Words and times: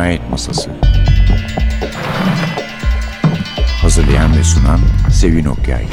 Cinayet 0.00 0.30
Masası 0.30 0.70
Hazırlayan 3.82 4.36
ve 4.36 4.44
sunan 4.44 4.80
Sevin 5.12 5.44
Okyay 5.44 5.84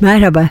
Merhaba, 0.00 0.48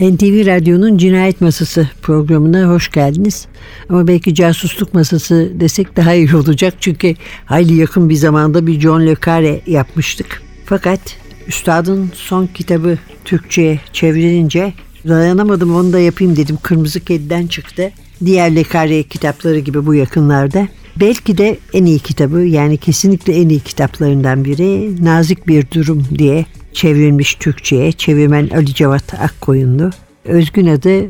NTV 0.00 0.46
Radyo'nun 0.46 0.98
Cinayet 0.98 1.40
Masası 1.40 1.88
programına 2.02 2.68
hoş 2.68 2.90
geldiniz. 2.90 3.46
Ama 3.88 4.06
belki 4.06 4.34
casusluk 4.34 4.94
masası 4.94 5.50
desek 5.54 5.96
daha 5.96 6.14
iyi 6.14 6.36
olacak 6.36 6.74
çünkü 6.80 7.14
hayli 7.44 7.74
yakın 7.74 8.08
bir 8.08 8.14
zamanda 8.14 8.66
bir 8.66 8.80
John 8.80 9.06
Le 9.06 9.16
Carre 9.26 9.60
yapmıştık. 9.66 10.42
Fakat 10.64 11.19
Üstadın 11.50 12.10
son 12.14 12.46
kitabı 12.46 12.98
Türkçe'ye 13.24 13.80
çevrilince 13.92 14.74
dayanamadım 15.08 15.74
onu 15.74 15.92
da 15.92 15.98
yapayım 15.98 16.36
dedim. 16.36 16.58
Kırmızı 16.62 17.00
Kedi'den 17.00 17.46
çıktı. 17.46 17.90
Diğer 18.24 18.56
Le 18.56 18.64
Carre 18.72 19.02
kitapları 19.02 19.58
gibi 19.58 19.86
bu 19.86 19.94
yakınlarda. 19.94 20.68
Belki 20.96 21.38
de 21.38 21.58
en 21.72 21.84
iyi 21.84 21.98
kitabı 21.98 22.40
yani 22.40 22.76
kesinlikle 22.76 23.32
en 23.40 23.48
iyi 23.48 23.60
kitaplarından 23.60 24.44
biri 24.44 25.04
Nazik 25.04 25.48
Bir 25.48 25.70
Durum 25.70 26.06
diye 26.18 26.46
çevrilmiş 26.72 27.34
Türkçe'ye. 27.34 27.92
Çevirmen 27.92 28.48
Ali 28.48 28.74
Cevat 28.74 29.14
Akkoyunlu. 29.14 29.90
Özgün 30.24 30.66
adı 30.66 31.04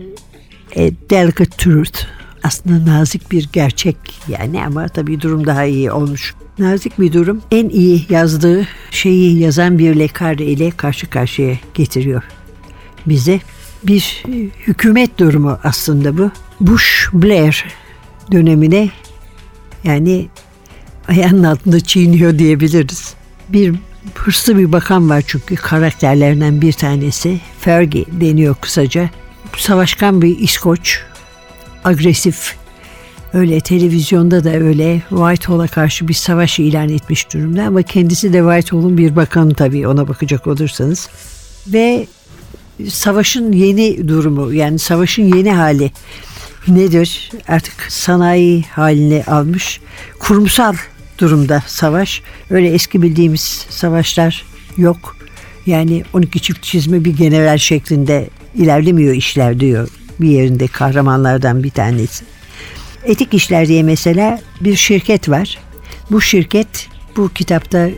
A 0.76 0.90
Delicate 1.10 1.56
Truth. 1.56 1.98
Aslında 2.42 2.92
nazik 2.92 3.32
bir 3.32 3.48
gerçek 3.52 3.96
yani 4.28 4.64
ama 4.64 4.88
tabii 4.88 5.20
durum 5.20 5.46
daha 5.46 5.64
iyi 5.64 5.92
olmuş. 5.92 6.34
Nazik 6.59 7.00
bir 7.00 7.12
durum 7.12 7.42
en 7.50 7.68
iyi 7.68 8.06
yazdığı 8.09 8.68
şeyi 8.90 9.38
yazan 9.38 9.79
bir 9.79 9.98
lekare 9.98 10.45
ile 10.45 10.70
karşı 10.70 11.10
karşıya 11.10 11.56
getiriyor 11.74 12.23
bize. 13.06 13.40
Bir 13.82 14.24
hükümet 14.66 15.18
durumu 15.18 15.59
aslında 15.65 16.18
bu. 16.18 16.30
Bush-Blair 16.60 17.65
dönemine 18.32 18.90
yani 19.84 20.28
ayağının 21.09 21.43
altında 21.43 21.80
çiğniyor 21.80 22.38
diyebiliriz. 22.38 23.15
Bir 23.48 23.74
hırslı 24.15 24.59
bir 24.59 24.73
bakan 24.73 25.10
var 25.10 25.24
çünkü 25.26 25.56
karakterlerinden 25.56 26.60
bir 26.60 26.73
tanesi. 26.73 27.40
Fergie 27.60 28.04
deniyor 28.21 28.54
kısaca. 28.60 29.10
Savaşkan 29.56 30.23
bir 30.23 30.38
İskoç. 30.38 31.02
Agresif. 31.84 32.59
Öyle 33.34 33.60
televizyonda 33.60 34.45
da 34.45 34.50
öyle 34.50 35.02
Whitehall'a 35.09 35.66
karşı 35.66 36.09
bir 36.09 36.14
savaş 36.14 36.59
ilan 36.59 36.88
etmiş 36.88 37.34
durumda 37.34 37.62
ama 37.62 37.82
kendisi 37.82 38.32
de 38.32 38.38
Whitehall'un 38.38 38.98
bir 38.98 39.16
bakanı 39.16 39.54
tabii 39.54 39.88
ona 39.88 40.09
bakacak 40.09 40.46
olursanız. 40.46 41.09
Ve 41.66 42.06
savaşın 42.88 43.52
yeni 43.52 44.09
durumu 44.09 44.52
yani 44.52 44.78
savaşın 44.78 45.37
yeni 45.37 45.52
hali 45.52 45.90
nedir? 46.68 47.30
Artık 47.48 47.74
sanayi 47.88 48.64
haline 48.70 49.24
almış. 49.26 49.80
Kurumsal 50.18 50.74
durumda 51.18 51.62
savaş. 51.66 52.22
Öyle 52.50 52.68
eski 52.68 53.02
bildiğimiz 53.02 53.66
savaşlar 53.70 54.44
yok. 54.76 55.16
Yani 55.66 56.04
12 56.12 56.40
çift 56.40 56.62
çizme 56.62 57.04
bir 57.04 57.16
general 57.16 57.59
şeklinde 57.59 58.28
ilerlemiyor 58.54 59.15
işler 59.15 59.60
diyor 59.60 59.88
bir 60.20 60.28
yerinde 60.28 60.66
kahramanlardan 60.66 61.62
bir 61.62 61.70
tanesi. 61.70 62.24
Etik 63.04 63.34
işler 63.34 63.68
diye 63.68 63.82
mesela 63.82 64.41
bir 64.60 64.76
şirket 64.76 65.28
var. 65.28 65.59
Bu 66.10 66.20
şirket 66.20 66.88
bu 67.16 67.28
kitapta 67.28 67.88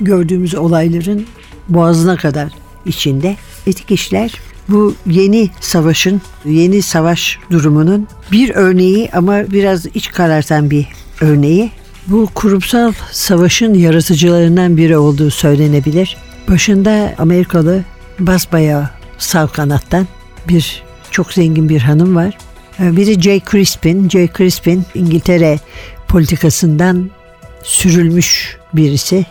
gördüğümüz 0.00 0.54
olayların 0.54 1.26
boğazına 1.68 2.16
kadar 2.16 2.48
içinde. 2.86 3.36
Etik 3.66 3.90
işler 3.90 4.32
bu 4.68 4.94
yeni 5.06 5.50
savaşın, 5.60 6.22
yeni 6.44 6.82
savaş 6.82 7.38
durumunun 7.50 8.08
bir 8.32 8.50
örneği 8.54 9.10
ama 9.12 9.52
biraz 9.52 9.86
iç 9.86 10.12
karartan 10.12 10.70
bir 10.70 10.86
örneği. 11.20 11.70
Bu 12.06 12.28
kurumsal 12.34 12.92
savaşın 13.12 13.74
yaratıcılarından 13.74 14.76
biri 14.76 14.96
olduğu 14.96 15.30
söylenebilir. 15.30 16.16
Başında 16.48 17.14
Amerikalı 17.18 17.82
basbayağı 18.18 18.90
sağ 19.18 19.46
kanattan 19.46 20.06
bir 20.48 20.82
çok 21.10 21.32
zengin 21.32 21.68
bir 21.68 21.80
hanım 21.80 22.16
var. 22.16 22.38
Biri 22.78 23.20
Jay 23.20 23.40
Crispin. 23.50 24.08
Jay 24.08 24.28
Crispin 24.36 24.84
İngiltere 24.94 25.58
politikasından 26.08 27.10
sürülmüş 27.62 28.56
birisi. 28.74 29.26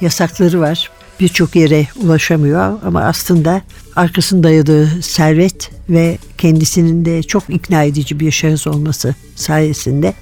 Yasakları 0.00 0.60
var. 0.60 0.90
Birçok 1.20 1.56
yere 1.56 1.86
ulaşamıyor 1.96 2.78
ama 2.86 3.00
aslında 3.00 3.62
arkasında 3.96 4.42
dayadığı 4.42 5.02
servet 5.02 5.70
ve 5.88 6.18
kendisinin 6.38 7.04
de 7.04 7.22
çok 7.22 7.44
ikna 7.48 7.82
edici 7.82 8.20
bir 8.20 8.30
şahıs 8.30 8.66
olması 8.66 9.14
sayesinde 9.34 10.14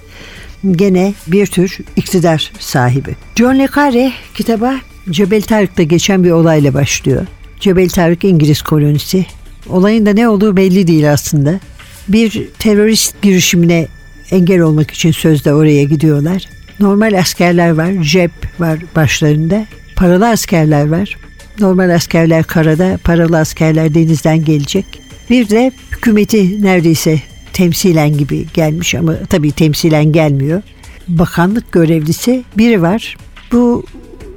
gene 0.72 1.14
bir 1.26 1.46
tür 1.46 1.78
iktidar 1.96 2.52
sahibi. 2.58 3.16
John 3.36 3.58
Le 3.58 3.68
Carre 3.76 4.12
kitaba 4.34 4.74
Cebel 5.10 5.42
Tarık'ta 5.42 5.82
geçen 5.82 6.24
bir 6.24 6.30
olayla 6.30 6.74
başlıyor. 6.74 7.26
Cebel 7.60 7.88
Tarık 7.88 8.24
İngiliz 8.24 8.62
kolonisi. 8.62 9.26
Olayın 9.68 10.06
da 10.06 10.12
ne 10.12 10.28
olduğu 10.28 10.56
belli 10.56 10.86
değil 10.86 11.12
aslında. 11.12 11.60
Bir 12.08 12.48
terörist 12.58 13.22
girişimine 13.22 13.88
engel 14.30 14.60
olmak 14.60 14.90
için 14.90 15.10
sözde 15.10 15.54
oraya 15.54 15.84
gidiyorlar. 15.84 16.48
Normal 16.80 17.18
askerler 17.18 17.70
var, 17.70 17.92
cep 18.02 18.30
var 18.58 18.78
başlarında. 18.96 19.66
Paralı 19.96 20.28
askerler 20.28 20.88
var. 20.88 21.16
Normal 21.60 21.94
askerler 21.94 22.44
karada, 22.44 22.98
paralı 23.04 23.38
askerler 23.38 23.94
denizden 23.94 24.44
gelecek. 24.44 24.84
Bir 25.30 25.48
de 25.48 25.72
hükümeti 25.92 26.62
neredeyse 26.62 27.20
temsilen 27.52 28.18
gibi 28.18 28.46
gelmiş 28.54 28.94
ama 28.94 29.16
tabii 29.28 29.52
temsilen 29.52 30.12
gelmiyor. 30.12 30.62
Bakanlık 31.08 31.72
görevlisi 31.72 32.44
biri 32.58 32.82
var. 32.82 33.16
Bu 33.52 33.84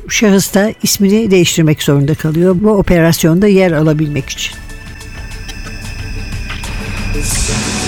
şahıs 0.09 0.53
da 0.53 0.73
ismini 0.83 1.31
değiştirmek 1.31 1.83
zorunda 1.83 2.15
kalıyor 2.15 2.55
bu 2.61 2.71
operasyonda 2.71 3.47
yer 3.47 3.71
alabilmek 3.71 4.29
için. 4.29 4.64
Música 7.15 7.84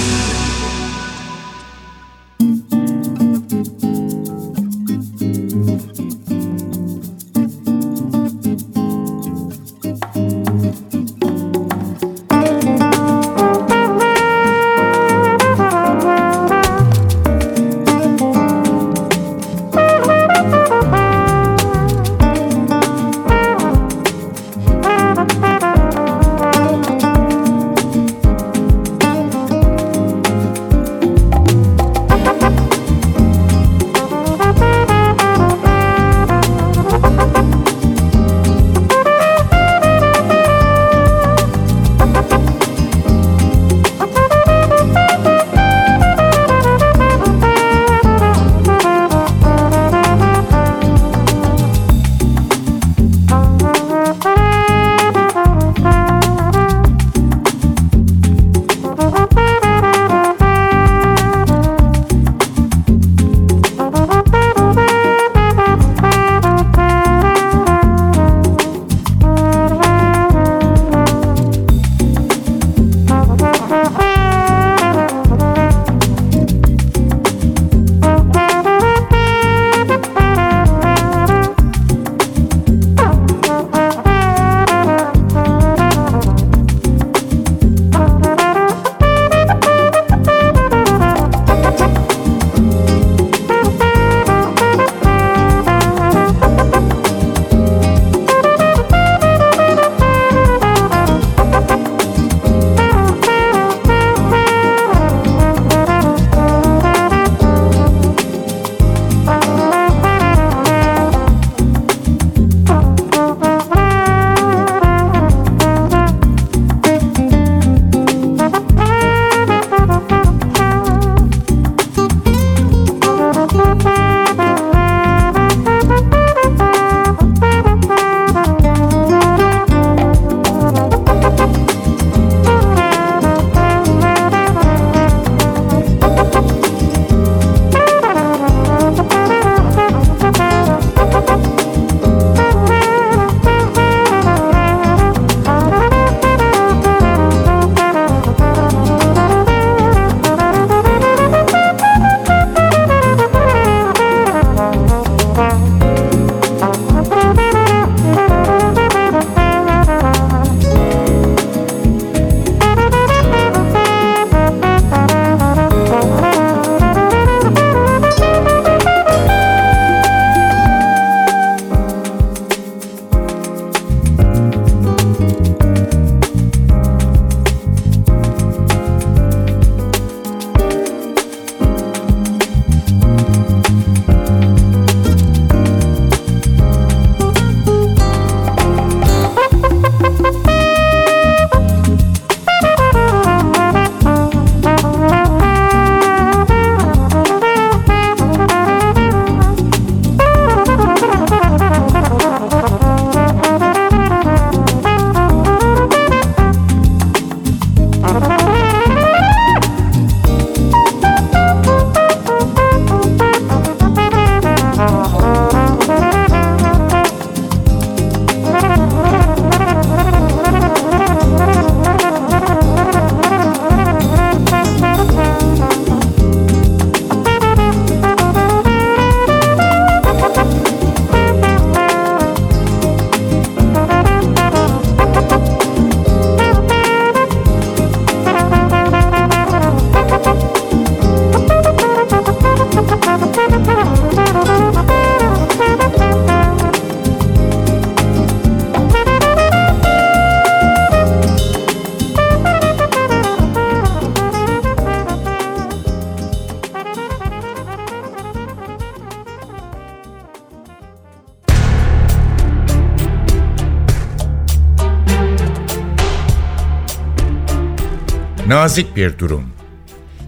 Nazik 268.67 268.95
bir 268.95 269.19
durum. 269.19 269.43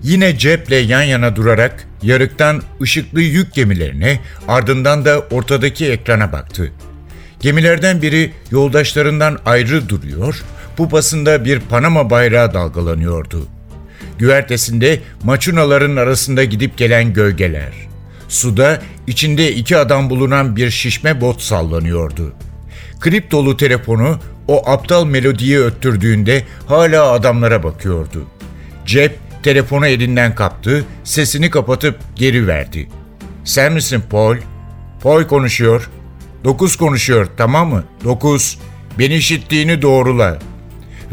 Yine 0.03 0.37
ceple 0.37 0.75
yan 0.75 1.01
yana 1.01 1.35
durarak 1.35 1.87
yarıktan 2.03 2.61
ışıklı 2.81 3.21
yük 3.21 3.53
gemilerine 3.53 4.19
ardından 4.47 5.05
da 5.05 5.19
ortadaki 5.19 5.91
ekrana 5.91 6.31
baktı. 6.31 6.71
Gemilerden 7.39 8.01
biri 8.01 8.33
yoldaşlarından 8.51 9.39
ayrı 9.45 9.89
duruyor, 9.89 10.43
bu 10.77 10.91
basında 10.91 11.45
bir 11.45 11.59
Panama 11.59 12.09
bayrağı 12.09 12.53
dalgalanıyordu. 12.53 13.47
Güvertesinde 14.17 14.99
maçunaların 15.23 15.95
arasında 15.95 16.43
gidip 16.43 16.77
gelen 16.77 17.13
gölgeler. 17.13 17.73
Suda 18.29 18.81
içinde 19.07 19.51
iki 19.51 19.77
adam 19.77 20.09
bulunan 20.09 20.55
bir 20.55 20.69
şişme 20.69 21.21
bot 21.21 21.41
sallanıyordu. 21.41 22.33
Klip 22.99 23.31
dolu 23.31 23.57
telefonu 23.57 24.19
o 24.49 24.69
aptal 24.69 25.05
melodiyi 25.05 25.59
öttürdüğünde 25.59 26.43
hala 26.67 27.11
adamlara 27.11 27.63
bakıyordu. 27.63 28.25
Cep 28.85 29.19
telefonu 29.43 29.87
elinden 29.87 30.35
kaptı, 30.35 30.85
sesini 31.03 31.49
kapatıp 31.49 31.99
geri 32.15 32.47
verdi. 32.47 32.89
Sen 33.43 33.73
misin 33.73 34.03
Paul? 34.09 34.37
Paul 35.03 35.23
konuşuyor. 35.23 35.89
Dokuz 36.43 36.75
konuşuyor 36.75 37.27
tamam 37.37 37.69
mı? 37.69 37.83
Dokuz. 38.03 38.59
Beni 38.99 39.15
işittiğini 39.15 39.81
doğrula. 39.81 40.39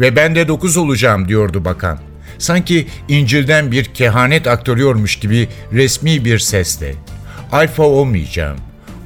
Ve 0.00 0.16
ben 0.16 0.34
de 0.34 0.48
dokuz 0.48 0.76
olacağım 0.76 1.28
diyordu 1.28 1.64
bakan. 1.64 1.98
Sanki 2.38 2.86
İncil'den 3.08 3.72
bir 3.72 3.84
kehanet 3.84 4.46
aktörüyormuş 4.46 5.16
gibi 5.16 5.48
resmi 5.72 6.24
bir 6.24 6.38
sesle. 6.38 6.94
Alfa 7.52 7.82
olmayacağım. 7.82 8.56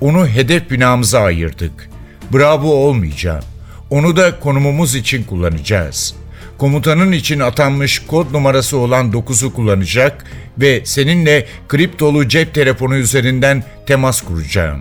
Onu 0.01 0.27
hedef 0.27 0.71
binamıza 0.71 1.21
ayırdık. 1.21 1.91
Bravo 2.33 2.69
olmayacağım. 2.69 3.45
Onu 3.91 4.17
da 4.17 4.41
konumumuz 4.41 4.95
için 4.95 5.25
kullanacağız. 5.25 6.15
Komutanın 6.59 7.13
için 7.13 7.41
atanmış 7.41 7.99
kod 7.99 8.33
numarası 8.33 8.77
olan 8.77 9.13
9'u 9.13 9.53
kullanacak 9.53 10.25
ve 10.59 10.81
seninle 10.85 11.47
kriptolu 11.69 12.29
cep 12.29 12.55
telefonu 12.55 12.97
üzerinden 12.97 13.65
temas 13.87 14.23
kuracağım. 14.23 14.81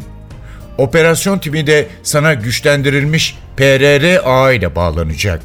Operasyon 0.78 1.40
timi 1.40 1.68
de 1.68 1.88
sana 2.04 2.34
güçlendirilmiş 2.34 3.38
PRR 3.58 4.22
ağı 4.26 4.56
ile 4.56 4.76
bağlanacak. 4.76 5.42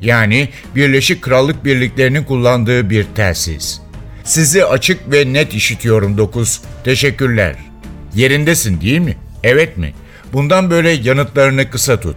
Yani 0.00 0.48
Birleşik 0.76 1.22
Krallık 1.22 1.64
Birliklerinin 1.64 2.24
kullandığı 2.24 2.90
bir 2.90 3.06
telsiz. 3.14 3.80
Sizi 4.24 4.64
açık 4.64 5.12
ve 5.12 5.32
net 5.32 5.54
işitiyorum 5.54 6.18
9. 6.18 6.60
Teşekkürler. 6.84 7.56
Yerindesin 8.14 8.80
değil 8.80 8.98
mi? 8.98 9.16
Evet 9.42 9.76
mi? 9.76 9.94
Bundan 10.32 10.70
böyle 10.70 10.90
yanıtlarını 10.90 11.70
kısa 11.70 12.00
tut. 12.00 12.16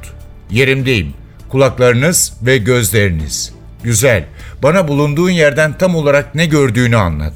Yerimdeyim. 0.55 1.13
Kulaklarınız 1.50 2.33
ve 2.41 2.57
gözleriniz. 2.57 3.53
Güzel. 3.83 4.25
Bana 4.63 4.88
bulunduğun 4.88 5.29
yerden 5.29 5.77
tam 5.77 5.95
olarak 5.95 6.35
ne 6.35 6.45
gördüğünü 6.45 6.97
anlat. 6.97 7.33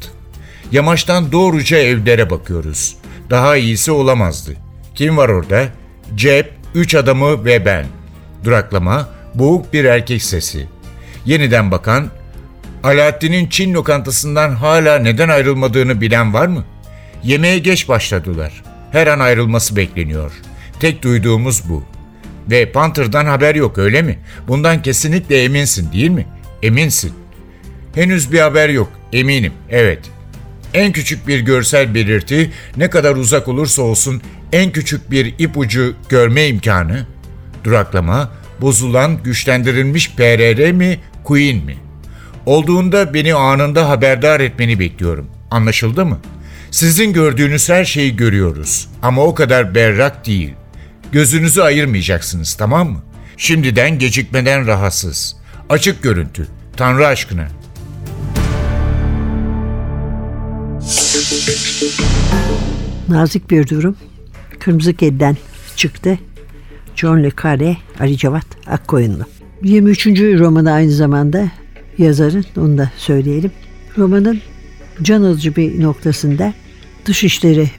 Yamaçtan 0.71 1.31
doğruca 1.31 1.77
evlere 1.77 2.29
bakıyoruz. 2.29 2.95
Daha 3.29 3.57
iyisi 3.57 3.91
olamazdı. 3.91 4.51
Kim 4.95 5.17
var 5.17 5.29
orada? 5.29 5.65
Cep, 6.15 6.53
üç 6.75 6.95
adamı 6.95 7.45
ve 7.45 7.65
ben. 7.65 7.85
Duraklama, 8.43 9.09
boğuk 9.35 9.73
bir 9.73 9.85
erkek 9.85 10.23
sesi. 10.23 10.67
Yeniden 11.25 11.71
bakan, 11.71 12.07
Alaaddin'in 12.83 13.49
Çin 13.49 13.73
lokantasından 13.73 14.55
hala 14.55 14.99
neden 14.99 15.29
ayrılmadığını 15.29 16.01
bilen 16.01 16.33
var 16.33 16.47
mı? 16.47 16.65
Yemeğe 17.23 17.59
geç 17.59 17.89
başladılar. 17.89 18.63
Her 18.91 19.07
an 19.07 19.19
ayrılması 19.19 19.75
bekleniyor. 19.75 20.31
Tek 20.79 21.03
duyduğumuz 21.03 21.69
bu. 21.69 21.83
Ve 22.49 22.71
Panther'dan 22.71 23.25
haber 23.25 23.55
yok 23.55 23.77
öyle 23.77 24.01
mi? 24.01 24.19
Bundan 24.47 24.81
kesinlikle 24.81 25.43
eminsin 25.43 25.91
değil 25.91 26.09
mi? 26.09 26.25
Eminsin. 26.63 27.13
Henüz 27.95 28.31
bir 28.31 28.39
haber 28.39 28.69
yok. 28.69 28.89
Eminim. 29.13 29.53
Evet. 29.69 29.99
En 30.73 30.91
küçük 30.91 31.27
bir 31.27 31.39
görsel 31.39 31.95
belirti 31.95 32.51
ne 32.77 32.89
kadar 32.89 33.15
uzak 33.15 33.47
olursa 33.47 33.81
olsun 33.81 34.21
en 34.53 34.71
küçük 34.71 35.11
bir 35.11 35.33
ipucu 35.39 35.95
görme 36.09 36.47
imkanı, 36.47 37.07
duraklama, 37.63 38.31
bozulan 38.61 39.23
güçlendirilmiş 39.23 40.15
PRR 40.15 40.71
mi, 40.71 40.99
Queen 41.23 41.65
mi? 41.65 41.77
Olduğunda 42.45 43.13
beni 43.13 43.33
anında 43.33 43.89
haberdar 43.89 44.39
etmeni 44.39 44.79
bekliyorum. 44.79 45.27
Anlaşıldı 45.51 46.05
mı? 46.05 46.19
Sizin 46.71 47.13
gördüğünüz 47.13 47.69
her 47.69 47.85
şeyi 47.85 48.15
görüyoruz 48.15 48.87
ama 49.01 49.23
o 49.23 49.35
kadar 49.35 49.75
berrak 49.75 50.27
değil. 50.27 50.53
Gözünüzü 51.11 51.61
ayırmayacaksınız 51.61 52.53
tamam 52.53 52.89
mı? 52.89 53.01
Şimdiden 53.37 53.99
gecikmeden 53.99 54.67
rahatsız. 54.67 55.35
Açık 55.69 56.03
görüntü. 56.03 56.47
Tanrı 56.77 57.07
aşkına. 57.07 57.47
Nazik 63.09 63.51
bir 63.51 63.67
durum. 63.67 63.95
Kırmızı 64.59 64.93
Kedi'den 64.93 65.37
çıktı. 65.75 66.19
John 66.95 67.23
Le 67.23 67.31
Carre, 67.43 67.77
Ali 67.99 68.17
Cevat 68.17 68.45
Akkoyunlu. 68.67 69.25
23. 69.63 70.07
romanı 70.39 70.71
aynı 70.71 70.91
zamanda 70.91 71.51
yazarın, 71.97 72.45
onu 72.57 72.77
da 72.77 72.91
söyleyelim. 72.97 73.51
Romanın 73.97 74.41
can 75.01 75.21
alıcı 75.21 75.55
bir 75.55 75.83
noktasında 75.83 76.53
Dışişleri 77.05 77.71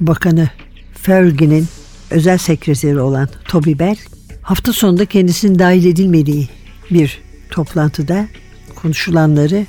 Bakanı 0.00 0.48
Fergie'nin 0.94 1.66
özel 2.10 2.38
sekreteri 2.38 3.00
olan 3.00 3.28
Toby 3.48 3.72
Bell 3.78 3.96
hafta 4.42 4.72
sonunda 4.72 5.06
kendisinin 5.06 5.58
dahil 5.58 5.86
edilmediği 5.86 6.48
bir 6.90 7.20
toplantıda 7.50 8.26
konuşulanları 8.74 9.66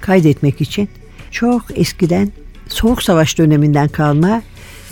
kaydetmek 0.00 0.60
için 0.60 0.88
çok 1.30 1.62
eskiden 1.74 2.32
Soğuk 2.68 3.02
Savaş 3.02 3.38
döneminden 3.38 3.88
kalma 3.88 4.42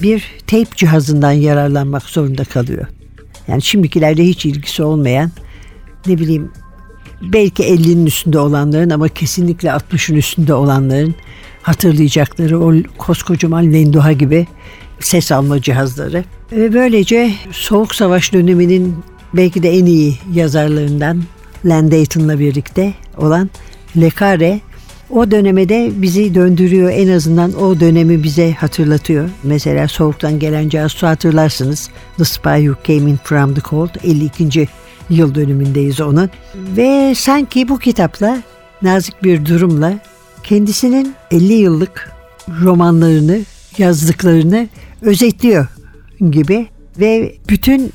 bir 0.02 0.24
teyp 0.46 0.76
cihazından 0.76 1.32
yararlanmak 1.32 2.02
zorunda 2.02 2.44
kalıyor. 2.44 2.86
Yani 3.48 3.62
şimdikilerde 3.62 4.24
hiç 4.24 4.46
ilgisi 4.46 4.82
olmayan 4.82 5.30
ne 6.06 6.18
bileyim 6.18 6.52
belki 7.22 7.62
50'nin 7.62 8.06
üstünde 8.06 8.38
olanların 8.38 8.90
ama 8.90 9.08
kesinlikle 9.08 9.68
60'ın 9.68 10.16
üstünde 10.16 10.54
olanların 10.54 11.14
hatırlayacakları 11.62 12.60
o 12.60 12.74
koskocaman 12.98 13.72
Lenduha 13.72 14.12
gibi 14.12 14.46
ses 15.00 15.32
alma 15.32 15.62
cihazları. 15.62 16.24
Ve 16.52 16.72
böylece 16.72 17.32
Soğuk 17.52 17.94
Savaş 17.94 18.32
döneminin 18.32 18.96
belki 19.34 19.62
de 19.62 19.70
en 19.70 19.86
iyi 19.86 20.18
yazarlarından 20.34 21.22
Len 21.68 21.90
Dayton'la 21.90 22.38
birlikte 22.38 22.94
olan 23.16 23.50
Le 23.96 24.10
Carre 24.20 24.60
o 25.10 25.30
döneme 25.30 25.68
de 25.68 25.90
bizi 25.94 26.34
döndürüyor. 26.34 26.90
En 26.90 27.08
azından 27.08 27.62
o 27.62 27.80
dönemi 27.80 28.22
bize 28.22 28.52
hatırlatıyor. 28.52 29.30
Mesela 29.42 29.88
Soğuk'tan 29.88 30.38
gelen 30.38 30.68
casusu 30.68 31.06
hatırlarsınız. 31.06 31.90
The 32.18 32.24
Spy 32.24 32.48
Who 32.48 32.76
Came 32.86 33.10
In 33.10 33.18
From 33.24 33.54
The 33.54 33.60
Cold 33.60 33.90
52. 34.04 34.68
yıl 35.10 35.34
dönümündeyiz 35.34 36.00
onun. 36.00 36.30
Ve 36.76 37.14
sanki 37.16 37.68
bu 37.68 37.78
kitapla 37.78 38.42
nazik 38.82 39.22
bir 39.22 39.46
durumla 39.46 39.94
kendisinin 40.42 41.14
50 41.30 41.52
yıllık 41.52 42.12
romanlarını, 42.62 43.38
yazdıklarını 43.78 44.68
özetliyor 45.02 45.66
gibi 46.30 46.66
ve 47.00 47.34
bütün 47.48 47.92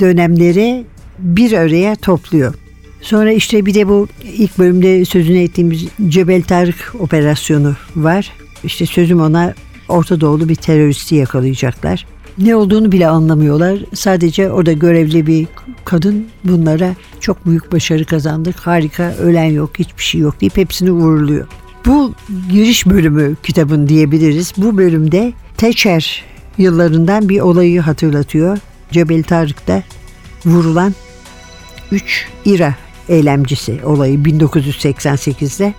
dönemleri 0.00 0.84
bir 1.18 1.52
araya 1.52 1.96
topluyor. 1.96 2.54
Sonra 3.00 3.32
işte 3.32 3.66
bir 3.66 3.74
de 3.74 3.88
bu 3.88 4.08
ilk 4.24 4.58
bölümde 4.58 5.04
sözünü 5.04 5.38
ettiğimiz 5.38 5.86
Cebel 6.08 6.42
Tarık 6.42 6.94
operasyonu 6.98 7.76
var. 7.96 8.32
İşte 8.64 8.86
sözüm 8.86 9.20
ona 9.20 9.54
Orta 9.88 10.20
Doğulu 10.20 10.48
bir 10.48 10.54
teröristi 10.54 11.14
yakalayacaklar. 11.14 12.06
Ne 12.38 12.56
olduğunu 12.56 12.92
bile 12.92 13.08
anlamıyorlar. 13.08 13.78
Sadece 13.94 14.50
orada 14.50 14.72
görevli 14.72 15.26
bir 15.26 15.46
kadın 15.84 16.26
bunlara 16.44 16.94
çok 17.20 17.46
büyük 17.46 17.72
başarı 17.72 18.04
kazandık. 18.04 18.56
Harika, 18.60 19.14
ölen 19.14 19.44
yok, 19.44 19.70
hiçbir 19.78 20.02
şey 20.02 20.20
yok 20.20 20.40
deyip 20.40 20.56
hepsini 20.56 20.90
vuruluyor. 20.90 21.46
Bu 21.86 22.14
giriş 22.50 22.86
bölümü 22.86 23.36
kitabın 23.42 23.88
diyebiliriz. 23.88 24.52
Bu 24.56 24.76
bölümde 24.76 25.32
Teçer 25.56 26.24
yıllarından 26.58 27.28
bir 27.28 27.40
olayı 27.40 27.80
hatırlatıyor. 27.80 28.58
Cebel 28.90 29.22
Tarık'ta 29.22 29.82
vurulan 30.46 30.94
3 31.92 32.28
İRA 32.44 32.74
eylemcisi 33.08 33.80
olayı 33.84 34.18
1988'de. 34.18 35.74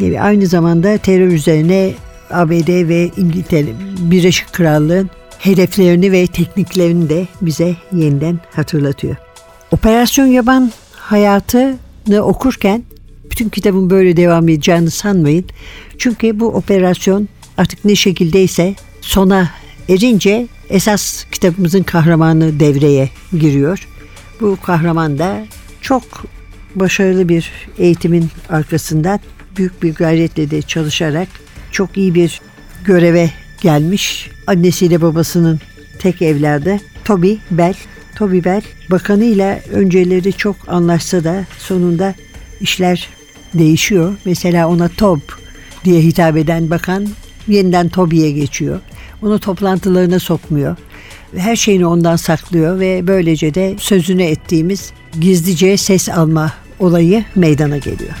Yani 0.00 0.22
aynı 0.22 0.46
zamanda 0.46 0.98
terör 0.98 1.28
üzerine 1.28 1.94
ABD 2.30 2.88
ve 2.88 3.10
İngiltere 3.16 3.66
Birleşik 3.98 4.52
Krallığın 4.52 5.10
hedeflerini 5.38 6.12
ve 6.12 6.26
tekniklerini 6.26 7.08
de 7.08 7.26
bize 7.40 7.76
yeniden 7.92 8.40
hatırlatıyor. 8.54 9.16
Operasyon 9.70 10.26
Yaban 10.26 10.72
hayatını 10.96 12.22
okurken 12.22 12.82
bütün 13.32 13.48
kitabın 13.48 13.90
böyle 13.90 14.16
devam 14.16 14.48
edeceğini 14.48 14.90
sanmayın. 14.90 15.44
Çünkü 15.98 16.40
bu 16.40 16.46
operasyon 16.46 17.28
artık 17.56 17.84
ne 17.84 17.96
şekildeyse 17.96 18.74
sona 19.00 19.50
erince 19.88 20.48
esas 20.70 21.24
kitabımızın 21.24 21.82
kahramanı 21.82 22.60
devreye 22.60 23.10
giriyor. 23.38 23.88
Bu 24.40 24.58
kahraman 24.62 25.18
da 25.18 25.46
çok 25.80 26.02
başarılı 26.74 27.28
bir 27.28 27.50
eğitimin 27.78 28.28
arkasından 28.48 29.20
büyük 29.56 29.82
bir 29.82 29.94
gayretle 29.94 30.50
de 30.50 30.62
çalışarak 30.62 31.28
çok 31.70 31.96
iyi 31.96 32.14
bir 32.14 32.40
göreve 32.84 33.30
gelmiş. 33.60 34.30
Annesiyle 34.46 35.02
babasının 35.02 35.60
tek 35.98 36.22
evladı 36.22 36.80
Toby 37.04 37.34
Bell. 37.50 37.74
Toby 38.16 38.38
Bell 38.44 38.62
bakanıyla 38.90 39.60
önceleri 39.72 40.32
çok 40.32 40.56
anlaşsa 40.68 41.24
da 41.24 41.46
sonunda 41.58 42.14
işler 42.60 43.08
değişiyor. 43.54 44.14
Mesela 44.24 44.68
ona 44.68 44.88
Tob 44.88 45.20
diye 45.84 46.02
hitap 46.02 46.36
eden 46.36 46.70
bakan 46.70 47.08
yeniden 47.48 47.88
Toby'ye 47.88 48.30
geçiyor. 48.30 48.80
Onu 49.22 49.38
toplantılarına 49.38 50.18
sokmuyor. 50.18 50.76
Her 51.36 51.56
şeyini 51.56 51.86
ondan 51.86 52.16
saklıyor 52.16 52.80
ve 52.80 53.06
böylece 53.06 53.54
de 53.54 53.74
sözünü 53.78 54.22
ettiğimiz 54.22 54.92
gizlice 55.20 55.76
ses 55.76 56.08
alma 56.08 56.52
olayı 56.78 57.24
meydana 57.34 57.78
geliyor. 57.78 58.14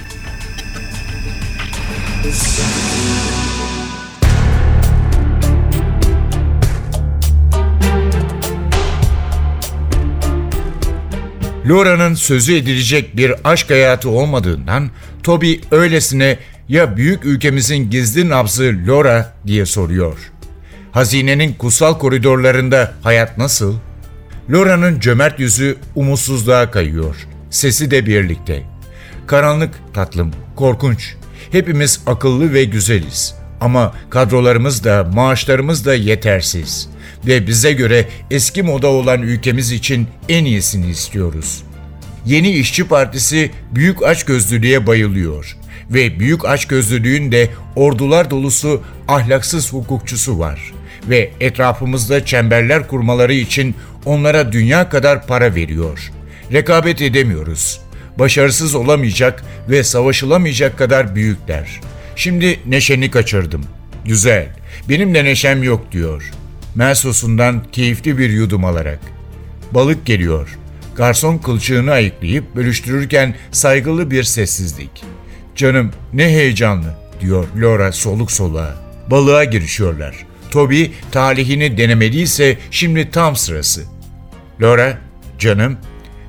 Laura'nın 11.66 12.14
sözü 12.14 12.54
edilecek 12.54 13.16
bir 13.16 13.34
aşk 13.44 13.70
hayatı 13.70 14.10
olmadığından 14.10 14.90
Toby 15.22 15.54
öylesine 15.70 16.38
ya 16.68 16.96
büyük 16.96 17.24
ülkemizin 17.24 17.90
gizli 17.90 18.28
nabzı 18.28 18.74
Laura 18.86 19.34
diye 19.46 19.66
soruyor. 19.66 20.18
Hazinenin 20.92 21.52
kutsal 21.52 21.98
koridorlarında 21.98 22.92
hayat 23.02 23.38
nasıl? 23.38 23.74
Laura'nın 24.50 25.00
cömert 25.00 25.40
yüzü 25.40 25.76
umutsuzluğa 25.94 26.70
kayıyor. 26.70 27.16
Sesi 27.50 27.90
de 27.90 28.06
birlikte. 28.06 28.62
Karanlık 29.26 29.74
tatlım, 29.94 30.30
korkunç. 30.56 31.14
Hepimiz 31.52 32.00
akıllı 32.06 32.52
ve 32.52 32.64
güzeliz. 32.64 33.34
Ama 33.60 33.94
kadrolarımız 34.10 34.84
da 34.84 35.10
maaşlarımız 35.14 35.86
da 35.86 35.94
yetersiz. 35.94 36.88
Ve 37.26 37.46
bize 37.46 37.72
göre 37.72 38.08
eski 38.30 38.62
moda 38.62 38.88
olan 38.88 39.22
ülkemiz 39.22 39.72
için 39.72 40.08
en 40.28 40.44
iyisini 40.44 40.90
istiyoruz. 40.90 41.62
Yeni 42.26 42.50
İşçi 42.50 42.88
Partisi 42.88 43.50
büyük 43.70 44.02
açgözlülüğe 44.02 44.86
bayılıyor. 44.86 45.56
Ve 45.90 46.20
büyük 46.20 46.44
açgözlülüğün 46.44 47.32
de 47.32 47.50
ordular 47.76 48.30
dolusu 48.30 48.82
ahlaksız 49.08 49.72
hukukçusu 49.72 50.38
var. 50.38 50.72
Ve 51.08 51.30
etrafımızda 51.40 52.24
çemberler 52.24 52.88
kurmaları 52.88 53.34
için 53.34 53.74
onlara 54.04 54.52
dünya 54.52 54.88
kadar 54.88 55.26
para 55.26 55.54
veriyor. 55.54 56.10
Rekabet 56.52 57.02
edemiyoruz. 57.02 57.80
Başarısız 58.18 58.74
olamayacak 58.74 59.44
ve 59.68 59.84
savaşılamayacak 59.84 60.78
kadar 60.78 61.14
büyükler. 61.14 61.80
Şimdi 62.16 62.60
neşeni 62.66 63.10
kaçırdım. 63.10 63.64
Güzel. 64.04 64.48
Benim 64.88 65.14
de 65.14 65.24
neşem 65.24 65.62
yok 65.62 65.92
diyor. 65.92 66.30
Mersosundan 66.74 67.64
keyifli 67.72 68.18
bir 68.18 68.30
yudum 68.30 68.64
alarak. 68.64 69.00
Balık 69.72 70.06
geliyor. 70.06 70.58
Garson 70.96 71.38
kılçığını 71.38 71.90
ayıklayıp 71.90 72.56
bölüştürürken 72.56 73.34
saygılı 73.52 74.10
bir 74.10 74.22
sessizlik. 74.22 75.04
Canım 75.56 75.90
ne 76.12 76.24
heyecanlı 76.24 76.96
diyor 77.20 77.46
Laura 77.56 77.92
soluk 77.92 78.32
soluğa. 78.32 78.74
Balığa 79.10 79.44
girişiyorlar. 79.44 80.26
Toby 80.50 80.84
talihini 81.12 81.78
denemeliyse 81.78 82.58
şimdi 82.70 83.10
tam 83.10 83.36
sırası. 83.36 83.82
Laura, 84.60 84.98
canım, 85.38 85.76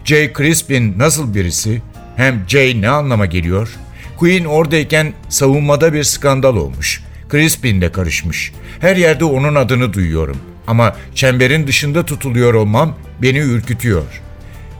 Jay 0.05 0.33
Crispin 0.33 0.99
nasıl 0.99 1.35
birisi? 1.35 1.81
Hem 2.15 2.45
Jay 2.47 2.81
ne 2.81 2.89
anlama 2.89 3.25
geliyor? 3.25 3.69
Queen 4.17 4.45
oradayken 4.45 5.13
savunmada 5.29 5.93
bir 5.93 6.03
skandal 6.03 6.55
olmuş. 6.55 7.03
Crispin 7.31 7.81
de 7.81 7.91
karışmış. 7.91 8.51
Her 8.79 8.95
yerde 8.95 9.25
onun 9.25 9.55
adını 9.55 9.93
duyuyorum. 9.93 10.37
Ama 10.67 10.95
çemberin 11.15 11.67
dışında 11.67 12.05
tutuluyor 12.05 12.53
olmam 12.53 12.95
beni 13.21 13.37
ürkütüyor. 13.37 14.22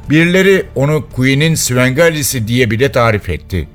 Birileri 0.10 0.66
onu 0.76 1.08
Queen'in 1.16 1.56
Svengalisi 1.56 2.48
diye 2.48 2.72
bile 2.72 2.92
tarif 2.92 3.30
etti. 3.30 3.68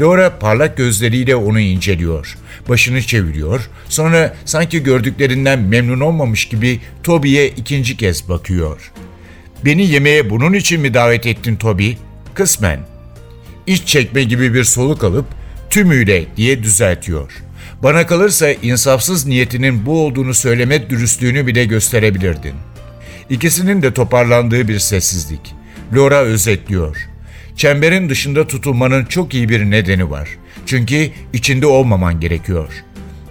Laura 0.00 0.38
parlak 0.38 0.76
gözleriyle 0.76 1.36
onu 1.36 1.60
inceliyor. 1.60 2.38
Başını 2.68 3.02
çeviriyor. 3.02 3.70
Sonra 3.88 4.36
sanki 4.44 4.82
gördüklerinden 4.82 5.58
memnun 5.58 6.00
olmamış 6.00 6.48
gibi 6.48 6.80
Toby'ye 7.02 7.48
ikinci 7.48 7.96
kez 7.96 8.28
bakıyor. 8.28 8.92
Beni 9.64 9.86
yemeğe 9.86 10.30
bunun 10.30 10.52
için 10.52 10.80
mi 10.80 10.94
davet 10.94 11.26
ettin 11.26 11.56
Toby? 11.56 11.92
Kısmen. 12.34 12.80
İç 13.66 13.84
çekme 13.86 14.22
gibi 14.22 14.54
bir 14.54 14.64
soluk 14.64 15.04
alıp 15.04 15.26
tümüyle 15.70 16.24
diye 16.36 16.62
düzeltiyor. 16.62 17.32
Bana 17.82 18.06
kalırsa 18.06 18.52
insafsız 18.52 19.26
niyetinin 19.26 19.86
bu 19.86 20.04
olduğunu 20.06 20.34
söyleme 20.34 20.90
dürüstlüğünü 20.90 21.46
bile 21.46 21.64
gösterebilirdin. 21.64 22.54
İkisinin 23.30 23.82
de 23.82 23.94
toparlandığı 23.94 24.68
bir 24.68 24.78
sessizlik. 24.78 25.54
Laura 25.94 26.18
özetliyor. 26.20 26.96
Çemberin 27.56 28.08
dışında 28.08 28.46
tutulmanın 28.46 29.04
çok 29.04 29.34
iyi 29.34 29.48
bir 29.48 29.70
nedeni 29.70 30.10
var. 30.10 30.28
Çünkü 30.66 31.10
içinde 31.32 31.66
olmaman 31.66 32.20
gerekiyor. 32.20 32.68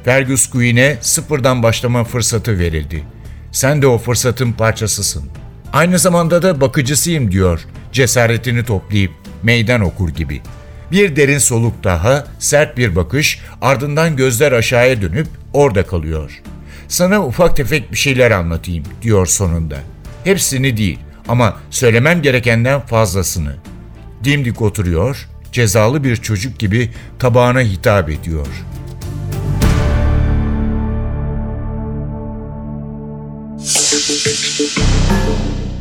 Fergus 0.05 0.49
Queen'e 0.49 0.97
sıfırdan 1.01 1.63
başlama 1.63 2.03
fırsatı 2.03 2.59
verildi. 2.59 3.03
Sen 3.51 3.81
de 3.81 3.87
o 3.87 3.97
fırsatın 3.97 4.51
parçasısın. 4.51 5.29
Aynı 5.73 5.99
zamanda 5.99 6.41
da 6.41 6.61
bakıcısıyım 6.61 7.31
diyor 7.31 7.65
cesaretini 7.91 8.63
toplayıp 8.63 9.11
meydan 9.43 9.81
okur 9.81 10.09
gibi. 10.09 10.41
Bir 10.91 11.15
derin 11.15 11.37
soluk 11.37 11.83
daha, 11.83 12.27
sert 12.39 12.77
bir 12.77 12.95
bakış, 12.95 13.39
ardından 13.61 14.15
gözler 14.15 14.51
aşağıya 14.51 15.01
dönüp 15.01 15.27
orada 15.53 15.85
kalıyor. 15.85 16.41
Sana 16.87 17.25
ufak 17.25 17.55
tefek 17.55 17.91
bir 17.91 17.97
şeyler 17.97 18.31
anlatayım 18.31 18.83
diyor 19.01 19.25
sonunda. 19.25 19.77
Hepsini 20.23 20.77
değil 20.77 20.99
ama 21.27 21.57
söylemem 21.69 22.21
gerekenden 22.21 22.79
fazlasını. 22.79 23.55
Dimdik 24.23 24.61
oturuyor, 24.61 25.27
cezalı 25.51 26.03
bir 26.03 26.15
çocuk 26.15 26.59
gibi 26.59 26.89
tabağına 27.19 27.61
hitap 27.61 28.09
ediyor. 28.09 28.47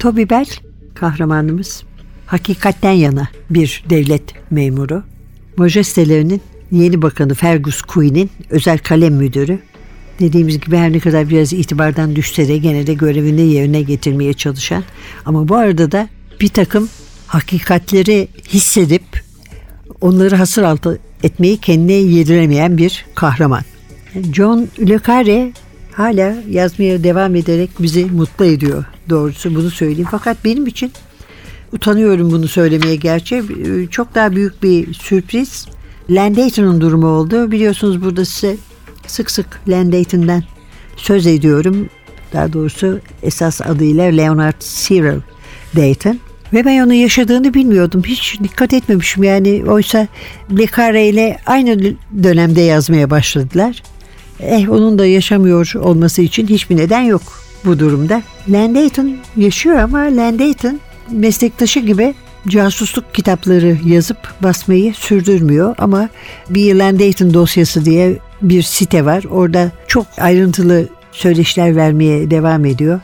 Toby 0.00 0.22
Bell 0.30 0.46
kahramanımız 0.94 1.82
hakikatten 2.26 2.92
yana 2.92 3.28
bir 3.50 3.84
devlet 3.90 4.22
memuru. 4.50 5.02
Majestelerinin 5.56 6.42
yeni 6.70 7.02
bakanı 7.02 7.34
Fergus 7.34 7.82
Queen'in 7.82 8.30
özel 8.50 8.78
kalem 8.78 9.14
müdürü. 9.14 9.58
Dediğimiz 10.20 10.60
gibi 10.60 10.76
her 10.76 10.92
ne 10.92 11.00
kadar 11.00 11.28
biraz 11.28 11.52
itibardan 11.52 12.16
düşse 12.16 12.48
de 12.48 12.56
gene 12.56 12.86
de 12.86 12.94
görevini 12.94 13.52
yerine 13.52 13.82
getirmeye 13.82 14.32
çalışan 14.32 14.84
ama 15.24 15.48
bu 15.48 15.56
arada 15.56 15.92
da 15.92 16.08
bir 16.40 16.48
takım 16.48 16.88
hakikatleri 17.26 18.28
hissedip 18.48 19.02
onları 20.00 20.36
hasır 20.36 20.62
altı 20.62 20.98
etmeyi 21.22 21.58
kendine 21.58 21.92
yediremeyen 21.92 22.78
bir 22.78 23.06
kahraman. 23.14 23.62
John 24.32 24.68
Le 24.88 25.00
Carre 25.06 25.52
hala 25.92 26.36
yazmaya 26.50 27.04
devam 27.04 27.34
ederek 27.34 27.70
bizi 27.78 28.04
mutlu 28.04 28.44
ediyor 28.44 28.84
doğrusu 29.10 29.54
bunu 29.54 29.70
söyleyeyim. 29.70 30.08
Fakat 30.10 30.44
benim 30.44 30.66
için 30.66 30.92
utanıyorum 31.72 32.30
bunu 32.30 32.48
söylemeye 32.48 32.96
gerçi 32.96 33.42
çok 33.90 34.14
daha 34.14 34.32
büyük 34.32 34.62
bir 34.62 34.94
sürpriz 34.94 35.66
Landayton'un 36.10 36.80
durumu 36.80 37.06
oldu. 37.06 37.50
Biliyorsunuz 37.50 38.02
burada 38.02 38.24
size 38.24 38.56
sık 39.10 39.30
sık 39.30 39.60
Landayton'dan 39.68 40.42
söz 40.96 41.26
ediyorum. 41.26 41.88
Daha 42.32 42.52
doğrusu 42.52 43.00
esas 43.22 43.60
adıyla 43.60 44.04
Leonard 44.04 44.60
Cyril 44.60 45.20
Dayton. 45.76 46.18
Ve 46.52 46.64
ben 46.64 46.80
onun 46.80 46.92
yaşadığını 46.92 47.54
bilmiyordum. 47.54 48.02
Hiç 48.06 48.38
dikkat 48.42 48.72
etmemişim 48.72 49.22
yani. 49.22 49.64
Oysa 49.68 50.08
Le 50.58 50.66
Carre 50.76 51.08
ile 51.08 51.38
aynı 51.46 51.94
dönemde 52.22 52.60
yazmaya 52.60 53.10
başladılar. 53.10 53.82
Eh 54.40 54.68
onun 54.70 54.98
da 54.98 55.06
yaşamıyor 55.06 55.74
olması 55.74 56.22
için 56.22 56.46
hiçbir 56.46 56.76
neden 56.76 57.00
yok 57.00 57.22
bu 57.64 57.78
durumda. 57.78 58.22
Landayton 58.48 59.16
yaşıyor 59.36 59.76
ama 59.78 59.98
Landayton 59.98 60.80
meslektaşı 61.10 61.80
gibi 61.80 62.14
casusluk 62.48 63.14
kitapları 63.14 63.78
yazıp 63.84 64.42
basmayı 64.42 64.94
sürdürmüyor 64.94 65.74
ama 65.78 66.08
bir 66.50 66.74
Landayton 66.74 67.34
dosyası 67.34 67.84
diye 67.84 68.18
bir 68.42 68.62
site 68.62 69.04
var. 69.04 69.24
Orada 69.30 69.72
çok 69.88 70.06
ayrıntılı 70.18 70.88
söyleşiler 71.12 71.76
vermeye 71.76 72.30
devam 72.30 72.64
ediyor. 72.64 73.00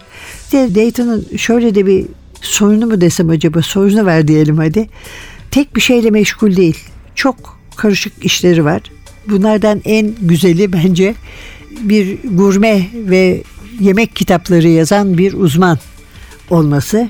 De 0.52 0.74
Dayton'ın 0.74 1.26
şöyle 1.36 1.74
de 1.74 1.86
bir 1.86 2.06
sorunu 2.40 2.86
mu 2.86 3.00
desem 3.00 3.30
acaba 3.30 3.62
sorunu 3.62 4.06
var 4.06 4.28
diyelim 4.28 4.58
hadi. 4.58 4.88
Tek 5.50 5.76
bir 5.76 5.80
şeyle 5.80 6.10
meşgul 6.10 6.56
değil. 6.56 6.78
Çok 7.14 7.58
karışık 7.76 8.24
işleri 8.24 8.64
var. 8.64 8.82
Bunlardan 9.28 9.82
en 9.84 10.14
güzeli 10.20 10.72
bence 10.72 11.14
bir 11.80 12.18
gurme 12.24 12.86
ve 12.94 13.42
yemek 13.80 14.16
kitapları 14.16 14.68
yazan 14.68 15.18
bir 15.18 15.32
uzman 15.32 15.78
olması. 16.50 17.08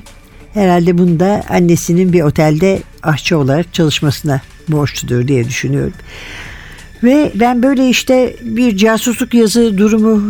Herhalde 0.53 0.97
bunu 0.97 1.19
da 1.19 1.43
annesinin 1.49 2.13
bir 2.13 2.21
otelde 2.21 2.79
aşçı 3.03 3.37
olarak 3.37 3.73
çalışmasına 3.73 4.41
borçludur 4.67 5.27
diye 5.27 5.45
düşünüyorum. 5.45 5.93
Ve 7.03 7.31
ben 7.35 7.63
böyle 7.63 7.89
işte 7.89 8.35
bir 8.41 8.77
casusluk 8.77 9.33
yazı 9.33 9.77
durumu 9.77 10.21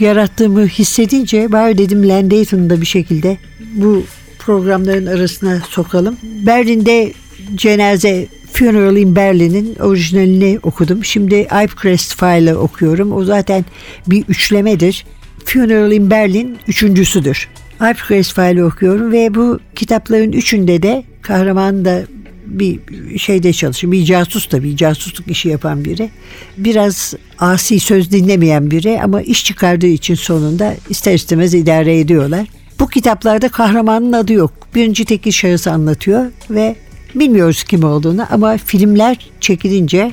yarattığımı 0.00 0.66
hissedince 0.66 1.52
bari 1.52 1.78
dedim 1.78 2.08
Landayton'u 2.08 2.70
da 2.70 2.80
bir 2.80 2.86
şekilde 2.86 3.38
bu 3.74 4.04
programların 4.38 5.06
arasına 5.06 5.62
sokalım. 5.68 6.16
Berlin'de 6.46 7.12
cenaze 7.54 8.26
Funeral 8.52 8.96
in 8.96 9.16
Berlin'in 9.16 9.74
orijinalini 9.74 10.58
okudum. 10.62 11.04
Şimdi 11.04 11.34
Ipcrest 11.64 12.18
File'ı 12.18 12.58
okuyorum. 12.58 13.12
O 13.12 13.24
zaten 13.24 13.64
bir 14.06 14.24
üçlemedir. 14.28 15.06
Funeral 15.44 15.92
in 15.92 16.10
Berlin 16.10 16.58
üçüncüsüdür. 16.68 17.48
Ipcrest 17.90 18.34
File'ı 18.34 18.66
okuyorum 18.66 19.12
ve 19.12 19.34
bu 19.34 19.60
kitapların 19.74 20.32
üçünde 20.32 20.82
de 20.82 21.04
kahraman 21.22 21.84
da 21.84 22.02
bir 22.46 22.80
şeyde 23.18 23.52
çalışıyor. 23.52 23.92
Bir 23.92 24.04
casus 24.04 24.52
da 24.52 24.62
bir 24.62 24.76
casusluk 24.76 25.28
işi 25.28 25.48
yapan 25.48 25.84
biri. 25.84 26.10
Biraz 26.56 27.14
asi 27.38 27.80
söz 27.80 28.10
dinlemeyen 28.10 28.70
biri 28.70 29.00
ama 29.02 29.22
iş 29.22 29.44
çıkardığı 29.44 29.86
için 29.86 30.14
sonunda 30.14 30.74
ister 30.88 31.14
istemez 31.14 31.54
idare 31.54 31.98
ediyorlar. 31.98 32.46
Bu 32.80 32.88
kitaplarda 32.88 33.48
kahramanın 33.48 34.12
adı 34.12 34.32
yok. 34.32 34.52
Birinci 34.74 35.04
tekil 35.04 35.30
şahıs 35.30 35.66
anlatıyor 35.66 36.26
ve 36.50 36.76
bilmiyoruz 37.14 37.64
kim 37.64 37.84
olduğunu 37.84 38.26
ama 38.30 38.56
filmler 38.56 39.30
çekilince 39.40 40.12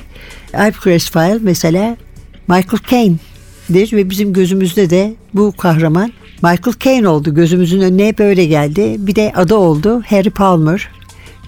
Ipcrest 0.68 1.12
File 1.12 1.38
mesela 1.40 1.96
Michael 2.48 2.82
Caine'dir 2.90 3.92
ve 3.92 4.10
bizim 4.10 4.32
gözümüzde 4.32 4.90
de 4.90 5.14
bu 5.34 5.52
kahraman 5.52 6.12
Michael 6.42 6.74
Caine 6.80 7.08
oldu. 7.08 7.34
Gözümüzün 7.34 7.80
önüne 7.80 8.06
hep 8.06 8.20
öyle 8.20 8.44
geldi. 8.44 8.96
Bir 8.98 9.14
de 9.14 9.32
adı 9.36 9.54
oldu 9.54 10.02
Harry 10.08 10.30
Palmer. 10.30 10.88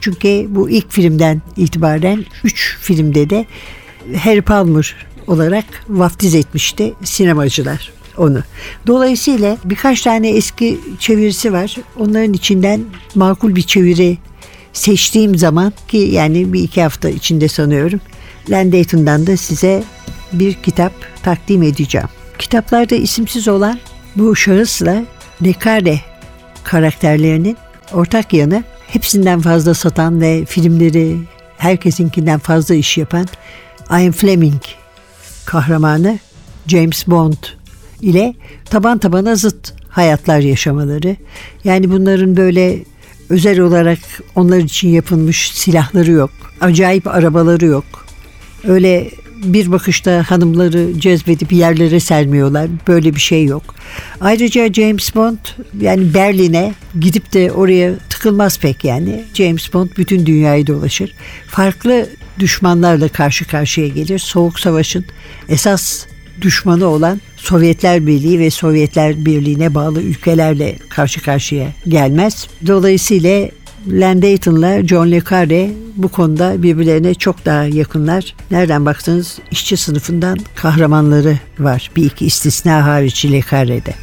Çünkü 0.00 0.46
bu 0.48 0.70
ilk 0.70 0.92
filmden 0.92 1.42
itibaren 1.56 2.24
3 2.44 2.76
filmde 2.80 3.30
de 3.30 3.46
Harry 4.18 4.42
Palmer 4.42 4.96
olarak 5.26 5.64
vaftiz 5.88 6.35
etmişti 6.35 6.94
sinemacılar 7.04 7.92
onu. 8.16 8.42
Dolayısıyla 8.87 9.56
birkaç 9.64 10.02
tane 10.02 10.30
eski 10.30 10.80
çevirisi 10.98 11.52
var. 11.52 11.76
Onların 11.98 12.32
içinden 12.32 12.80
makul 13.14 13.56
bir 13.56 13.62
çeviri 13.62 14.18
seçtiğim 14.72 15.38
zaman 15.38 15.72
ki 15.88 15.96
yani 15.96 16.52
bir 16.52 16.62
iki 16.62 16.82
hafta 16.82 17.09
içinde 17.09 17.48
sanıyorum 17.48 18.00
Landayton'dan 18.50 19.26
da 19.26 19.37
size 19.37 19.85
bir 20.32 20.54
kitap 20.54 20.92
takdim 21.22 21.62
edeceğim. 21.62 22.09
Kitaplarda 22.38 22.94
isimsiz 22.94 23.48
olan 23.48 23.78
bu 24.16 24.37
şahısla 24.37 25.04
Nekare 25.40 26.00
karakterlerinin 26.64 27.56
ortak 27.92 28.32
yanı 28.32 28.64
hepsinden 28.88 29.40
fazla 29.40 29.75
satan 29.75 30.20
ve 30.20 30.44
filmleri 30.44 31.16
herkesinkinden 31.59 32.38
fazla 32.38 32.75
iş 32.75 32.99
yapan 32.99 33.27
Ian 33.90 34.12
Fleming 34.12 34.62
kahramanı 35.44 36.18
James 36.66 37.09
Bond 37.09 37.37
ile 38.03 38.35
taban 38.64 38.99
tabana 38.99 39.37
zıt 39.37 39.72
hayatlar 39.88 40.38
yaşamaları. 40.38 41.16
Yani 41.64 41.90
bunların 41.90 42.37
böyle 42.37 42.85
özel 43.29 43.61
olarak 43.61 43.99
onlar 44.35 44.59
için 44.59 44.88
yapılmış 44.88 45.51
silahları 45.51 46.11
yok. 46.11 46.31
Acayip 46.61 47.07
arabaları 47.07 47.66
yok. 47.66 47.85
Öyle 48.64 49.11
bir 49.44 49.72
bakışta 49.72 50.25
hanımları 50.29 51.01
cezbedip 51.01 51.53
yerlere 51.53 52.01
sermiyorlar. 52.01 52.68
Böyle 52.88 53.14
bir 53.14 53.20
şey 53.20 53.44
yok. 53.44 53.75
Ayrıca 54.20 54.72
James 54.72 55.14
Bond 55.14 55.38
yani 55.81 56.14
Berlin'e 56.14 56.75
gidip 57.01 57.33
de 57.33 57.53
oraya 57.53 57.94
tıkılmaz 58.16 58.59
pek 58.59 58.85
yani. 58.85 59.24
James 59.35 59.72
Bond 59.72 59.88
bütün 59.96 60.26
dünyayı 60.26 60.66
dolaşır. 60.66 61.14
Farklı 61.46 62.09
düşmanlarla 62.38 63.09
karşı 63.09 63.44
karşıya 63.44 63.88
gelir. 63.88 64.18
Soğuk 64.18 64.61
Savaş'ın 64.61 65.05
esas 65.48 66.07
düşmanı 66.40 66.87
olan 66.87 67.20
Sovyetler 67.37 68.07
Birliği 68.07 68.38
ve 68.38 68.50
Sovyetler 68.50 69.24
Birliği'ne 69.26 69.74
bağlı 69.74 70.02
ülkelerle 70.02 70.76
karşı 70.88 71.22
karşıya 71.22 71.68
gelmez. 71.88 72.48
Dolayısıyla 72.66 73.48
Landayton'la 73.87 74.87
John 74.87 75.11
Le 75.11 75.22
Carre 75.31 75.70
bu 75.96 76.09
konuda 76.09 76.62
birbirlerine 76.62 77.14
çok 77.14 77.44
daha 77.44 77.64
yakınlar. 77.64 78.35
Nereden 78.50 78.87
baksanız 78.87 79.38
işçi 79.50 79.76
sınıfından 79.76 80.38
kahramanları 80.55 81.38
var. 81.59 81.90
Bir 81.96 82.05
iki 82.05 82.26
istisna 82.26 82.85
hariç 82.85 83.24
Le 83.24 83.40
Carre'de. 83.50 83.94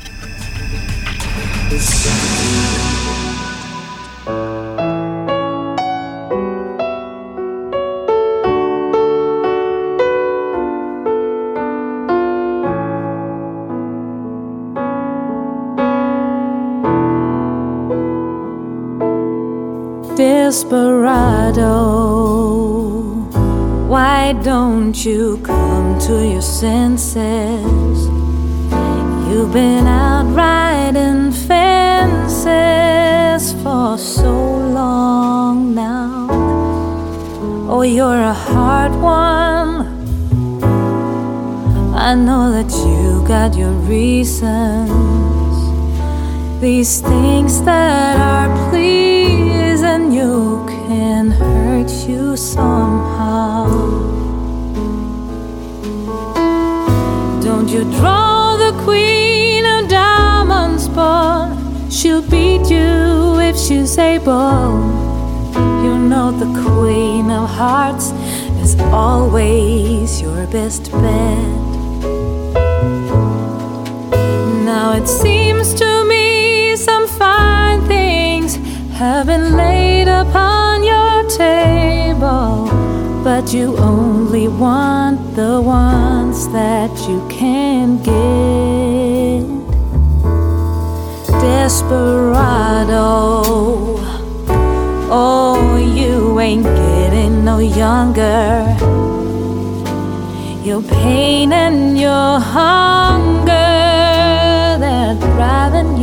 Desperado. 20.53 21.73
Why 23.87 24.33
don't 24.43 24.93
you 25.03 25.39
come 25.41 25.97
to 26.01 26.13
your 26.33 26.43
senses? 26.43 27.97
You've 29.27 29.51
been 29.51 29.87
out 29.87 30.27
riding 30.35 31.31
fences 31.31 32.43
for 33.63 33.97
so 33.97 34.31
long 34.31 35.73
now. 35.73 36.27
Oh, 37.67 37.81
you're 37.81 38.21
a 38.21 38.33
hard 38.33 38.93
one. 39.01 39.87
I 41.95 42.13
know 42.13 42.51
that 42.51 42.71
you 42.85 43.27
got 43.27 43.55
your 43.57 43.73
reasons. 43.89 44.91
These 46.61 47.01
things 47.01 47.63
that 47.63 48.17
are 48.19 48.69
pleasing 48.69 49.22
you 50.23 50.65
can 50.67 51.23
hurt 51.31 51.91
you 52.07 52.37
somehow. 52.37 53.65
Don't 57.47 57.69
you 57.75 57.83
draw 57.97 58.55
the 58.65 58.73
queen 58.85 59.63
of 59.75 59.89
diamonds, 59.89 60.87
but 60.87 61.47
she'll 61.95 62.27
beat 62.35 62.65
you 62.75 63.39
if 63.49 63.55
she's 63.65 63.97
able. 63.97 64.71
You 65.85 65.93
know 66.11 66.27
the 66.43 66.51
queen 66.67 67.27
of 67.39 67.49
hearts 67.61 68.07
is 68.63 68.73
always 69.05 70.21
your 70.21 70.41
best 70.47 70.83
bet. 71.03 71.51
Now 74.71 74.87
it 74.99 75.07
seems 75.21 75.67
to 75.81 75.89
me 76.11 76.23
some 76.77 77.05
fine 77.07 77.81
things 77.95 78.42
have 78.93 79.25
been 79.25 79.57
laid 79.57 80.07
upon 80.07 80.83
your 80.83 81.27
table, 81.27 82.69
but 83.23 83.51
you 83.51 83.75
only 83.77 84.47
want 84.47 85.35
the 85.35 85.59
ones 85.59 86.47
that 86.49 86.91
you 87.07 87.25
can 87.27 87.97
get. 88.03 89.43
Desperado, 91.41 92.85
oh, 95.09 95.77
you 95.95 96.39
ain't 96.39 96.63
getting 96.63 97.43
no 97.43 97.57
younger. 97.57 98.77
Your 100.63 100.83
pain 100.83 101.51
and 101.51 101.99
your 101.99 102.39
hunger, 102.39 103.51
they're 104.79 105.15
driving 105.35 105.97
you 105.97 106.02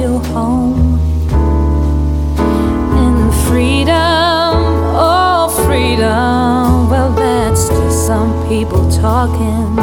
talking. 9.01 9.80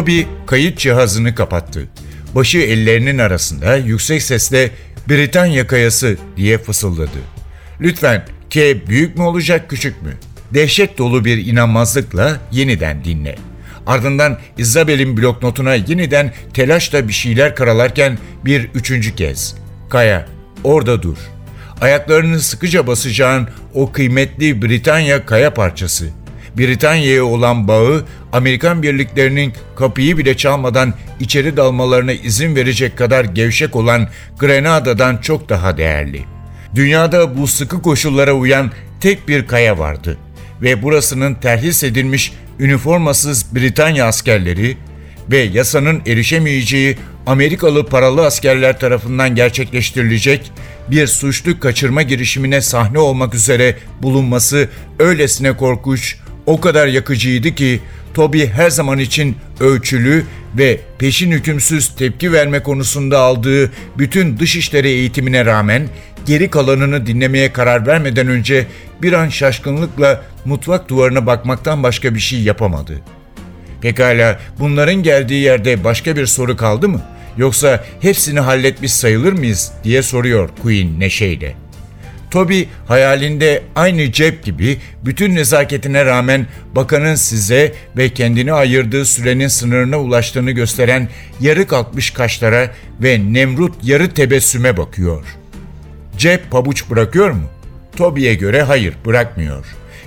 Toby 0.00 0.22
kayıt 0.46 0.78
cihazını 0.78 1.34
kapattı. 1.34 1.88
Başı 2.34 2.58
ellerinin 2.58 3.18
arasında 3.18 3.76
yüksek 3.76 4.22
sesle 4.22 4.70
Britanya 5.08 5.66
kayası 5.66 6.16
diye 6.36 6.58
fısıldadı. 6.58 7.18
Lütfen 7.80 8.26
K 8.50 8.86
büyük 8.86 9.16
mü 9.16 9.22
olacak 9.22 9.70
küçük 9.70 10.02
mü? 10.02 10.12
Dehşet 10.54 10.98
dolu 10.98 11.24
bir 11.24 11.46
inanmazlıkla 11.46 12.40
yeniden 12.52 13.04
dinle. 13.04 13.36
Ardından 13.86 14.38
Isabel'in 14.58 15.16
bloknotuna 15.16 15.74
yeniden 15.74 16.32
telaşla 16.54 17.08
bir 17.08 17.12
şeyler 17.12 17.56
karalarken 17.56 18.18
bir 18.44 18.70
üçüncü 18.74 19.14
kez. 19.14 19.54
Kaya, 19.90 20.28
orada 20.64 21.02
dur. 21.02 21.16
Ayaklarını 21.80 22.40
sıkıca 22.40 22.86
basacağın 22.86 23.48
o 23.74 23.92
kıymetli 23.92 24.62
Britanya 24.62 25.26
kaya 25.26 25.54
parçası. 25.54 26.19
Britanya'ya 26.58 27.24
olan 27.24 27.68
bağı 27.68 28.04
Amerikan 28.32 28.82
birliklerinin 28.82 29.52
kapıyı 29.76 30.18
bile 30.18 30.36
çalmadan 30.36 30.94
içeri 31.20 31.56
dalmalarına 31.56 32.12
izin 32.12 32.56
verecek 32.56 32.98
kadar 32.98 33.24
gevşek 33.24 33.76
olan 33.76 34.08
Grenada'dan 34.38 35.16
çok 35.16 35.48
daha 35.48 35.76
değerli. 35.76 36.24
Dünyada 36.74 37.38
bu 37.38 37.46
sıkı 37.46 37.82
koşullara 37.82 38.32
uyan 38.32 38.70
tek 39.00 39.28
bir 39.28 39.46
kaya 39.46 39.78
vardı 39.78 40.18
ve 40.62 40.82
burasının 40.82 41.34
terhis 41.34 41.84
edilmiş 41.84 42.32
üniformasız 42.58 43.54
Britanya 43.54 44.06
askerleri 44.06 44.76
ve 45.30 45.38
yasanın 45.38 46.02
erişemeyeceği 46.06 46.96
Amerikalı 47.26 47.86
paralı 47.86 48.26
askerler 48.26 48.80
tarafından 48.80 49.34
gerçekleştirilecek 49.34 50.52
bir 50.90 51.06
suçlu 51.06 51.60
kaçırma 51.60 52.02
girişimine 52.02 52.60
sahne 52.60 52.98
olmak 52.98 53.34
üzere 53.34 53.76
bulunması 54.02 54.68
öylesine 54.98 55.56
korkunç, 55.56 56.16
o 56.46 56.60
kadar 56.60 56.86
yakıcıydı 56.86 57.54
ki 57.54 57.80
Toby 58.14 58.44
her 58.44 58.70
zaman 58.70 58.98
için 58.98 59.36
ölçülü 59.60 60.24
ve 60.58 60.80
peşin 60.98 61.30
hükümsüz 61.30 61.94
tepki 61.94 62.32
verme 62.32 62.62
konusunda 62.62 63.18
aldığı 63.18 63.70
bütün 63.98 64.38
dışişleri 64.38 64.88
eğitimine 64.88 65.44
rağmen 65.44 65.88
geri 66.26 66.50
kalanını 66.50 67.06
dinlemeye 67.06 67.52
karar 67.52 67.86
vermeden 67.86 68.28
önce 68.28 68.66
bir 69.02 69.12
an 69.12 69.28
şaşkınlıkla 69.28 70.22
mutfak 70.44 70.88
duvarına 70.88 71.26
bakmaktan 71.26 71.82
başka 71.82 72.14
bir 72.14 72.20
şey 72.20 72.42
yapamadı. 72.42 73.00
Pekala 73.80 74.40
bunların 74.58 75.02
geldiği 75.02 75.42
yerde 75.42 75.84
başka 75.84 76.16
bir 76.16 76.26
soru 76.26 76.56
kaldı 76.56 76.88
mı? 76.88 77.02
Yoksa 77.36 77.84
hepsini 78.00 78.40
halletmiş 78.40 78.92
sayılır 78.92 79.32
mıyız 79.32 79.72
diye 79.84 80.02
soruyor 80.02 80.50
Queen 80.62 81.00
neşeyle. 81.00 81.54
Toby 82.30 82.62
hayalinde 82.88 83.62
aynı 83.76 84.12
cep 84.12 84.44
gibi 84.44 84.78
bütün 85.04 85.34
nezaketine 85.34 86.04
rağmen 86.04 86.46
bakanın 86.74 87.14
size 87.14 87.72
ve 87.96 88.08
kendini 88.08 88.52
ayırdığı 88.52 89.04
sürenin 89.04 89.48
sınırına 89.48 90.00
ulaştığını 90.00 90.50
gösteren 90.50 91.08
yarı 91.40 91.66
kalkmış 91.66 92.10
kaşlara 92.10 92.70
ve 93.02 93.20
Nemrut 93.32 93.74
yarı 93.82 94.14
tebessüme 94.14 94.76
bakıyor. 94.76 95.24
Cep 96.18 96.50
pabuç 96.50 96.90
bırakıyor 96.90 97.30
mu? 97.30 97.44
Toby'ye 97.96 98.34
göre 98.34 98.62
hayır 98.62 98.94
bırakmıyor. 99.06 99.66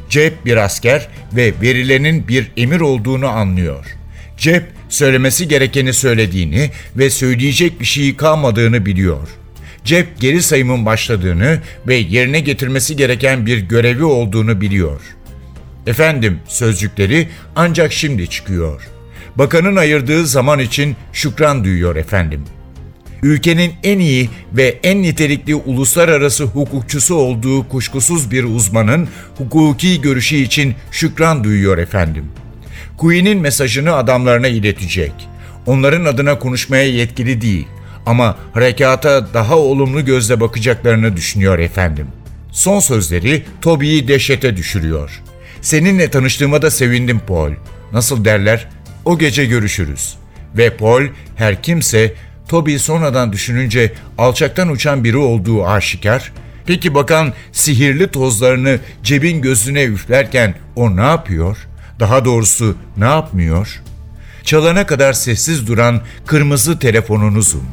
Cep 0.09 0.45
bir 0.45 0.57
asker 0.57 1.07
ve 1.33 1.53
verilenin 1.61 2.27
bir 2.27 2.51
emir 2.57 2.79
olduğunu 2.79 3.27
anlıyor. 3.27 3.85
Cep 4.37 4.63
söylemesi 4.89 5.47
gerekeni 5.47 5.93
söylediğini 5.93 6.71
ve 6.97 7.09
söyleyecek 7.09 7.79
bir 7.79 7.85
şeyi 7.85 8.17
kalmadığını 8.17 8.85
biliyor. 8.85 9.27
Cep 9.83 10.19
geri 10.19 10.43
sayımın 10.43 10.85
başladığını 10.85 11.59
ve 11.87 11.95
yerine 11.95 12.39
getirmesi 12.39 12.95
gereken 12.95 13.45
bir 13.45 13.57
görevi 13.57 14.03
olduğunu 14.03 14.61
biliyor. 14.61 15.01
Efendim 15.87 16.39
sözcükleri 16.47 17.27
ancak 17.55 17.93
şimdi 17.93 18.29
çıkıyor. 18.29 18.81
Bakanın 19.35 19.75
ayırdığı 19.75 20.27
zaman 20.27 20.59
için 20.59 20.95
şükran 21.13 21.63
duyuyor 21.63 21.95
efendim 21.95 22.45
ülkenin 23.23 23.73
en 23.83 23.99
iyi 23.99 24.29
ve 24.53 24.79
en 24.83 25.03
nitelikli 25.03 25.55
uluslararası 25.55 26.43
hukukçusu 26.43 27.15
olduğu 27.15 27.69
kuşkusuz 27.69 28.31
bir 28.31 28.43
uzmanın 28.43 29.07
hukuki 29.37 30.01
görüşü 30.01 30.35
için 30.35 30.75
şükran 30.91 31.43
duyuyor 31.43 31.77
efendim. 31.77 32.25
Queen'in 32.97 33.39
mesajını 33.39 33.93
adamlarına 33.95 34.47
iletecek. 34.47 35.11
Onların 35.65 36.05
adına 36.05 36.39
konuşmaya 36.39 36.83
yetkili 36.83 37.41
değil 37.41 37.67
ama 38.05 38.37
harekata 38.53 39.33
daha 39.33 39.57
olumlu 39.57 40.05
gözle 40.05 40.39
bakacaklarını 40.39 41.17
düşünüyor 41.17 41.59
efendim. 41.59 42.07
Son 42.51 42.79
sözleri 42.79 43.45
Toby'yi 43.61 44.07
dehşete 44.07 44.57
düşürüyor. 44.57 45.21
Seninle 45.61 46.09
tanıştığıma 46.09 46.61
da 46.61 46.71
sevindim 46.71 47.21
Paul. 47.27 47.51
Nasıl 47.91 48.25
derler? 48.25 48.69
O 49.05 49.17
gece 49.17 49.45
görüşürüz. 49.45 50.15
Ve 50.57 50.69
Paul 50.69 51.03
her 51.35 51.63
kimse 51.63 52.13
Toby 52.47 52.77
sonradan 52.77 53.33
düşününce 53.33 53.93
alçaktan 54.17 54.69
uçan 54.69 55.03
biri 55.03 55.17
olduğu 55.17 55.65
aşikar. 55.67 56.31
Peki 56.65 56.95
bakan 56.95 57.33
sihirli 57.51 58.07
tozlarını 58.07 58.79
cebin 59.03 59.41
gözüne 59.41 59.83
üflerken 59.83 60.55
o 60.75 60.95
ne 60.95 61.01
yapıyor? 61.01 61.57
Daha 61.99 62.25
doğrusu 62.25 62.75
ne 62.97 63.05
yapmıyor? 63.05 63.81
Çalana 64.43 64.85
kadar 64.85 65.13
sessiz 65.13 65.67
duran 65.67 66.01
kırmızı 66.25 66.79
telefonunuzum. 66.79 67.63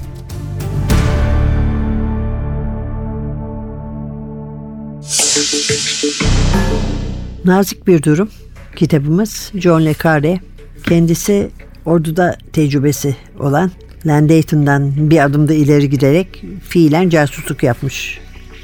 Nazik 7.45 7.87
bir 7.87 8.03
durum. 8.03 8.29
Kitabımız 8.77 9.53
John 9.55 9.85
Le 9.85 9.95
Carre. 10.05 10.41
Kendisi 10.89 11.51
orduda 11.85 12.39
tecrübesi 12.53 13.17
olan 13.39 13.71
Landayton'dan 14.07 15.11
bir 15.11 15.25
adım 15.25 15.49
da 15.49 15.55
ileri 15.55 15.91
giderek 15.91 16.45
fiilen 16.69 17.09
casusluk 17.09 17.63
yapmış 17.63 18.21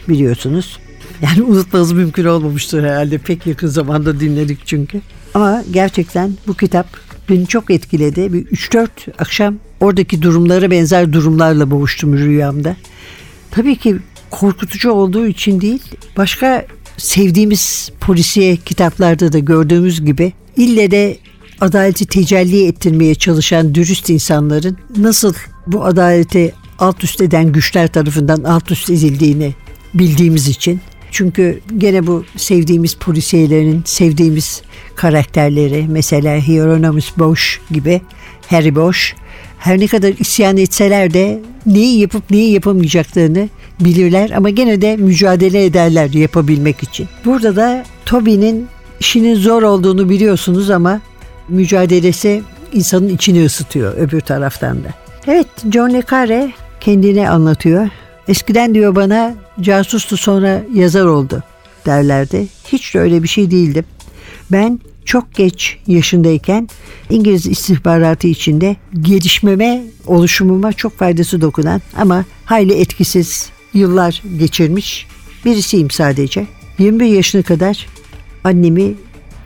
biliyorsunuz. 0.08 0.78
Yani 1.22 1.42
unutmanız 1.42 1.92
mümkün 1.92 2.24
olmamıştır 2.24 2.82
herhalde. 2.82 3.18
Pek 3.18 3.46
yakın 3.46 3.68
zamanda 3.68 4.20
dinledik 4.20 4.66
çünkü. 4.66 5.00
Ama 5.34 5.64
gerçekten 5.70 6.32
bu 6.46 6.54
kitap 6.54 6.86
beni 7.30 7.46
çok 7.46 7.70
etkiledi. 7.70 8.32
Bir 8.32 8.46
3-4 8.46 8.88
akşam 9.18 9.54
oradaki 9.80 10.22
durumlara 10.22 10.70
benzer 10.70 11.12
durumlarla 11.12 11.70
boğuştum 11.70 12.18
rüyamda. 12.18 12.76
Tabii 13.50 13.76
ki 13.76 13.96
korkutucu 14.30 14.90
olduğu 14.90 15.26
için 15.26 15.60
değil, 15.60 15.82
başka 16.16 16.66
sevdiğimiz 16.96 17.90
polisiye 18.00 18.56
kitaplarda 18.56 19.32
da 19.32 19.38
gördüğümüz 19.38 20.04
gibi 20.04 20.32
ille 20.56 20.90
de 20.90 21.16
adaleti 21.60 22.06
tecelli 22.06 22.66
ettirmeye 22.66 23.14
çalışan 23.14 23.74
dürüst 23.74 24.10
insanların 24.10 24.76
nasıl 24.96 25.34
bu 25.66 25.84
adaleti 25.84 26.54
alt 26.78 27.04
üst 27.04 27.20
eden 27.20 27.52
güçler 27.52 27.92
tarafından 27.92 28.42
alt 28.42 28.70
üst 28.70 28.90
edildiğini 28.90 29.54
bildiğimiz 29.94 30.48
için. 30.48 30.80
Çünkü 31.10 31.60
gene 31.78 32.06
bu 32.06 32.24
sevdiğimiz 32.36 32.94
polisiyelerin, 32.94 33.82
sevdiğimiz 33.84 34.62
karakterleri 34.96 35.86
mesela 35.88 36.36
Hieronymus 36.36 37.18
Bosch 37.18 37.44
gibi 37.70 38.00
Harry 38.48 38.74
Bosch 38.74 39.14
her 39.58 39.80
ne 39.80 39.86
kadar 39.86 40.14
isyan 40.18 40.56
etseler 40.56 41.14
de 41.14 41.40
neyi 41.66 42.00
yapıp 42.00 42.30
neyi 42.30 42.52
yapamayacaklarını 42.52 43.48
bilirler 43.80 44.30
ama 44.30 44.50
gene 44.50 44.82
de 44.82 44.96
mücadele 44.96 45.64
ederler 45.64 46.10
yapabilmek 46.10 46.82
için. 46.82 47.08
Burada 47.24 47.56
da 47.56 47.84
Toby'nin 48.06 48.66
işinin 49.00 49.34
zor 49.34 49.62
olduğunu 49.62 50.08
biliyorsunuz 50.08 50.70
ama 50.70 51.00
mücadelesi 51.48 52.42
insanın 52.72 53.08
içini 53.08 53.44
ısıtıyor 53.44 53.96
öbür 53.96 54.20
taraftan 54.20 54.76
da. 54.76 54.88
Evet 55.26 55.46
John 55.72 55.94
Le 55.94 56.02
Carre 56.10 56.52
kendine 56.80 57.30
anlatıyor. 57.30 57.88
Eskiden 58.28 58.74
diyor 58.74 58.94
bana 58.94 59.34
casustu 59.60 60.16
sonra 60.16 60.62
yazar 60.74 61.04
oldu 61.04 61.42
derlerdi. 61.86 62.46
Hiç 62.72 62.94
de 62.94 62.98
öyle 62.98 63.22
bir 63.22 63.28
şey 63.28 63.50
değildim. 63.50 63.84
Ben 64.52 64.80
çok 65.06 65.34
geç 65.34 65.78
yaşındayken 65.86 66.68
İngiliz 67.10 67.46
istihbaratı 67.46 68.26
içinde 68.26 68.76
gelişmeme, 69.00 69.82
oluşumuma 70.06 70.72
çok 70.72 70.98
faydası 70.98 71.40
dokunan 71.40 71.82
ama 71.96 72.24
hayli 72.44 72.74
etkisiz 72.74 73.50
yıllar 73.74 74.22
geçirmiş 74.38 75.06
birisiyim 75.44 75.90
sadece. 75.90 76.46
21 76.78 77.06
yaşına 77.06 77.42
kadar 77.42 77.86
annemi 78.44 78.94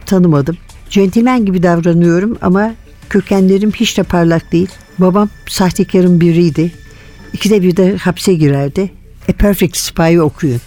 tanımadım. 0.07 0.57
Centilmen 0.91 1.47
gibi 1.47 1.63
davranıyorum 1.63 2.39
ama 2.43 2.75
kökenlerim 3.09 3.73
hiç 3.73 3.99
de 3.99 4.03
parlak 4.03 4.53
değil. 4.53 4.69
Babam 4.99 5.29
sahtekarın 5.49 6.21
biriydi. 6.21 6.73
İkide 7.33 7.63
bir 7.63 7.77
de 7.77 7.97
hapse 7.97 8.35
girerdi. 8.35 8.93
A 9.29 9.33
Perfect 9.33 9.77
Spy'ı 9.77 10.23
okuyun. 10.23 10.61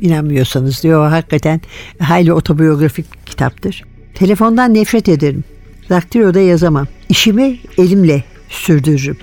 İnanmıyorsanız 0.00 0.82
diyor. 0.82 1.08
Hakikaten 1.08 1.60
hayli 1.98 2.32
otobiyografik 2.32 3.26
kitaptır. 3.26 3.84
Telefondan 4.14 4.74
nefret 4.74 5.08
ederim. 5.08 5.44
Daktiloda 5.90 6.40
yazamam. 6.40 6.86
İşimi 7.08 7.58
elimle 7.78 8.24
sürdürürüm. 8.48 9.16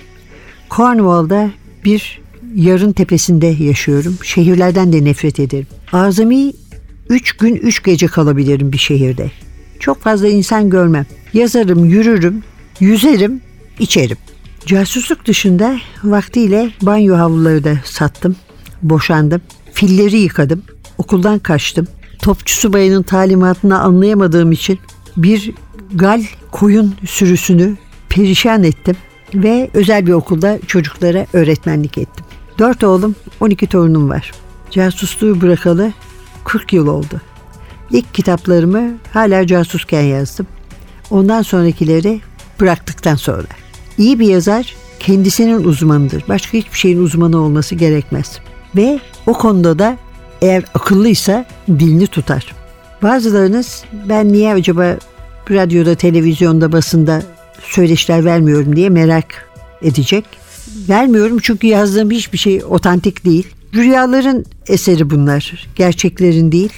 Cornwall'da 0.70 1.50
bir 1.84 2.20
yarın 2.54 2.92
tepesinde 2.92 3.46
yaşıyorum. 3.46 4.16
Şehirlerden 4.22 4.92
de 4.92 5.04
nefret 5.04 5.40
ederim. 5.40 5.66
Azami 5.92 6.52
üç 7.08 7.32
gün 7.32 7.56
üç 7.56 7.82
gece 7.82 8.06
kalabilirim 8.06 8.72
bir 8.72 8.78
şehirde. 8.78 9.30
Çok 9.80 10.02
fazla 10.02 10.28
insan 10.28 10.70
görmem. 10.70 11.06
Yazarım, 11.32 11.84
yürürüm, 11.84 12.42
yüzerim, 12.80 13.40
içerim. 13.78 14.16
Casusluk 14.66 15.26
dışında 15.26 15.78
vaktiyle 16.04 16.70
banyo 16.82 17.16
havluları 17.16 17.64
da 17.64 17.78
sattım. 17.84 18.36
Boşandım. 18.82 19.40
Filleri 19.72 20.18
yıkadım. 20.18 20.62
Okuldan 20.98 21.38
kaçtım. 21.38 21.86
Topçu 22.22 22.54
subayının 22.54 23.02
talimatını 23.02 23.80
anlayamadığım 23.80 24.52
için 24.52 24.78
bir 25.16 25.52
gal 25.94 26.22
koyun 26.50 26.94
sürüsünü 27.06 27.76
perişan 28.08 28.64
ettim 28.64 28.96
ve 29.34 29.70
özel 29.74 30.06
bir 30.06 30.12
okulda 30.12 30.58
çocuklara 30.66 31.26
öğretmenlik 31.32 31.98
ettim. 31.98 32.24
Dört 32.58 32.84
oğlum, 32.84 33.14
12 33.40 33.66
torunum 33.66 34.08
var. 34.08 34.32
Casusluğu 34.70 35.40
bırakalı 35.40 35.92
40 36.44 36.72
yıl 36.72 36.86
oldu. 36.86 37.20
İlk 37.90 38.14
kitaplarımı 38.14 38.94
hala 39.12 39.46
casusken 39.46 40.02
yazdım. 40.02 40.46
Ondan 41.10 41.42
sonrakileri 41.42 42.20
bıraktıktan 42.60 43.16
sonra. 43.16 43.46
İyi 43.98 44.18
bir 44.18 44.26
yazar 44.26 44.76
kendisinin 45.00 45.64
uzmanıdır. 45.64 46.24
Başka 46.28 46.58
hiçbir 46.58 46.78
şeyin 46.78 47.02
uzmanı 47.02 47.38
olması 47.38 47.74
gerekmez. 47.74 48.38
Ve 48.76 49.00
o 49.26 49.32
konuda 49.32 49.78
da 49.78 49.96
eğer 50.42 50.64
akıllıysa 50.74 51.44
dilini 51.68 52.06
tutar. 52.06 52.54
Bazılarınız 53.02 53.84
ben 54.08 54.32
niye 54.32 54.52
acaba 54.52 54.96
radyoda, 55.50 55.94
televizyonda, 55.94 56.72
basında 56.72 57.22
söyleşiler 57.62 58.24
vermiyorum 58.24 58.76
diye 58.76 58.88
merak 58.88 59.50
edecek. 59.82 60.24
Vermiyorum 60.88 61.38
çünkü 61.42 61.66
yazdığım 61.66 62.10
hiçbir 62.10 62.38
şey 62.38 62.64
otantik 62.64 63.24
değil. 63.24 63.46
Rüyaların 63.74 64.44
eseri 64.66 65.10
bunlar, 65.10 65.68
gerçeklerin 65.76 66.52
değil. 66.52 66.72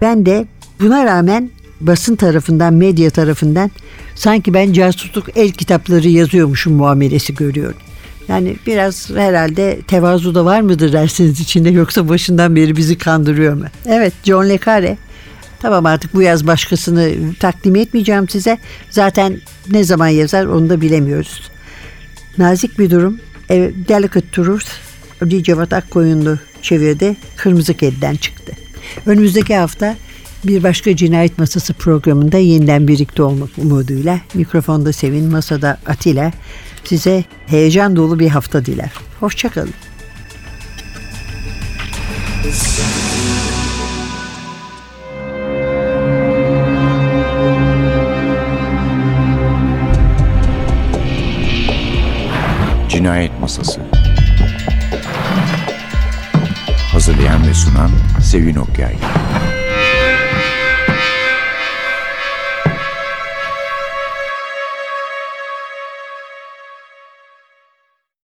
Ben 0.00 0.26
de 0.26 0.46
buna 0.80 1.04
rağmen 1.04 1.50
basın 1.80 2.16
tarafından, 2.16 2.74
medya 2.74 3.10
tarafından 3.10 3.70
sanki 4.14 4.54
ben 4.54 4.72
casusluk 4.72 5.36
el 5.36 5.50
kitapları 5.50 6.08
yazıyormuşum 6.08 6.72
muamelesi 6.72 7.34
görüyorum. 7.34 7.76
Yani 8.28 8.56
biraz 8.66 9.10
herhalde 9.10 9.80
tevazu 9.88 10.34
da 10.34 10.44
var 10.44 10.60
mıdır 10.60 10.92
dersiniz 10.92 11.40
içinde 11.40 11.70
yoksa 11.70 12.08
başından 12.08 12.56
beri 12.56 12.76
bizi 12.76 12.98
kandırıyor 12.98 13.54
mu? 13.54 13.64
Evet 13.86 14.12
John 14.24 14.48
Le 14.48 14.58
Carre 14.66 14.96
Tamam 15.58 15.86
artık 15.86 16.14
bu 16.14 16.22
yaz 16.22 16.46
başkasını 16.46 17.34
takdim 17.40 17.76
etmeyeceğim 17.76 18.28
size. 18.28 18.58
Zaten 18.90 19.40
ne 19.70 19.84
zaman 19.84 20.08
yazar 20.08 20.46
onu 20.46 20.68
da 20.70 20.80
bilemiyoruz. 20.80 21.50
Nazik 22.38 22.78
bir 22.78 22.90
durum. 22.90 23.20
E, 23.50 23.70
Delicate 23.88 24.30
Truth 24.32 24.66
Ali 25.22 25.44
Cevat 25.44 25.72
Akkoyunlu 25.72 26.38
çevirdi. 26.62 27.16
Kırmızı 27.36 27.74
Kedi'den 27.74 28.14
çıktı. 28.14 28.52
Önümüzdeki 29.06 29.56
hafta 29.56 29.96
bir 30.44 30.62
başka 30.62 30.96
cinayet 30.96 31.38
masası 31.38 31.74
programında 31.74 32.38
yeniden 32.38 32.88
birlikte 32.88 33.22
olmak 33.22 33.50
umuduyla 33.58 34.20
mikrofonda 34.34 34.92
Sevin, 34.92 35.24
masada 35.24 35.78
Atilla 35.86 36.32
size 36.86 37.24
heyecan 37.46 37.96
dolu 37.96 38.18
bir 38.18 38.28
hafta 38.28 38.64
diler. 38.64 38.90
Hoşçakalın. 39.20 39.74
Cinayet 52.88 53.40
Masası 53.40 53.80
Hazırlayan 56.92 57.48
ve 57.48 57.54
sunan 57.54 57.90
Sevin 58.22 58.56
Okyay 58.56 58.94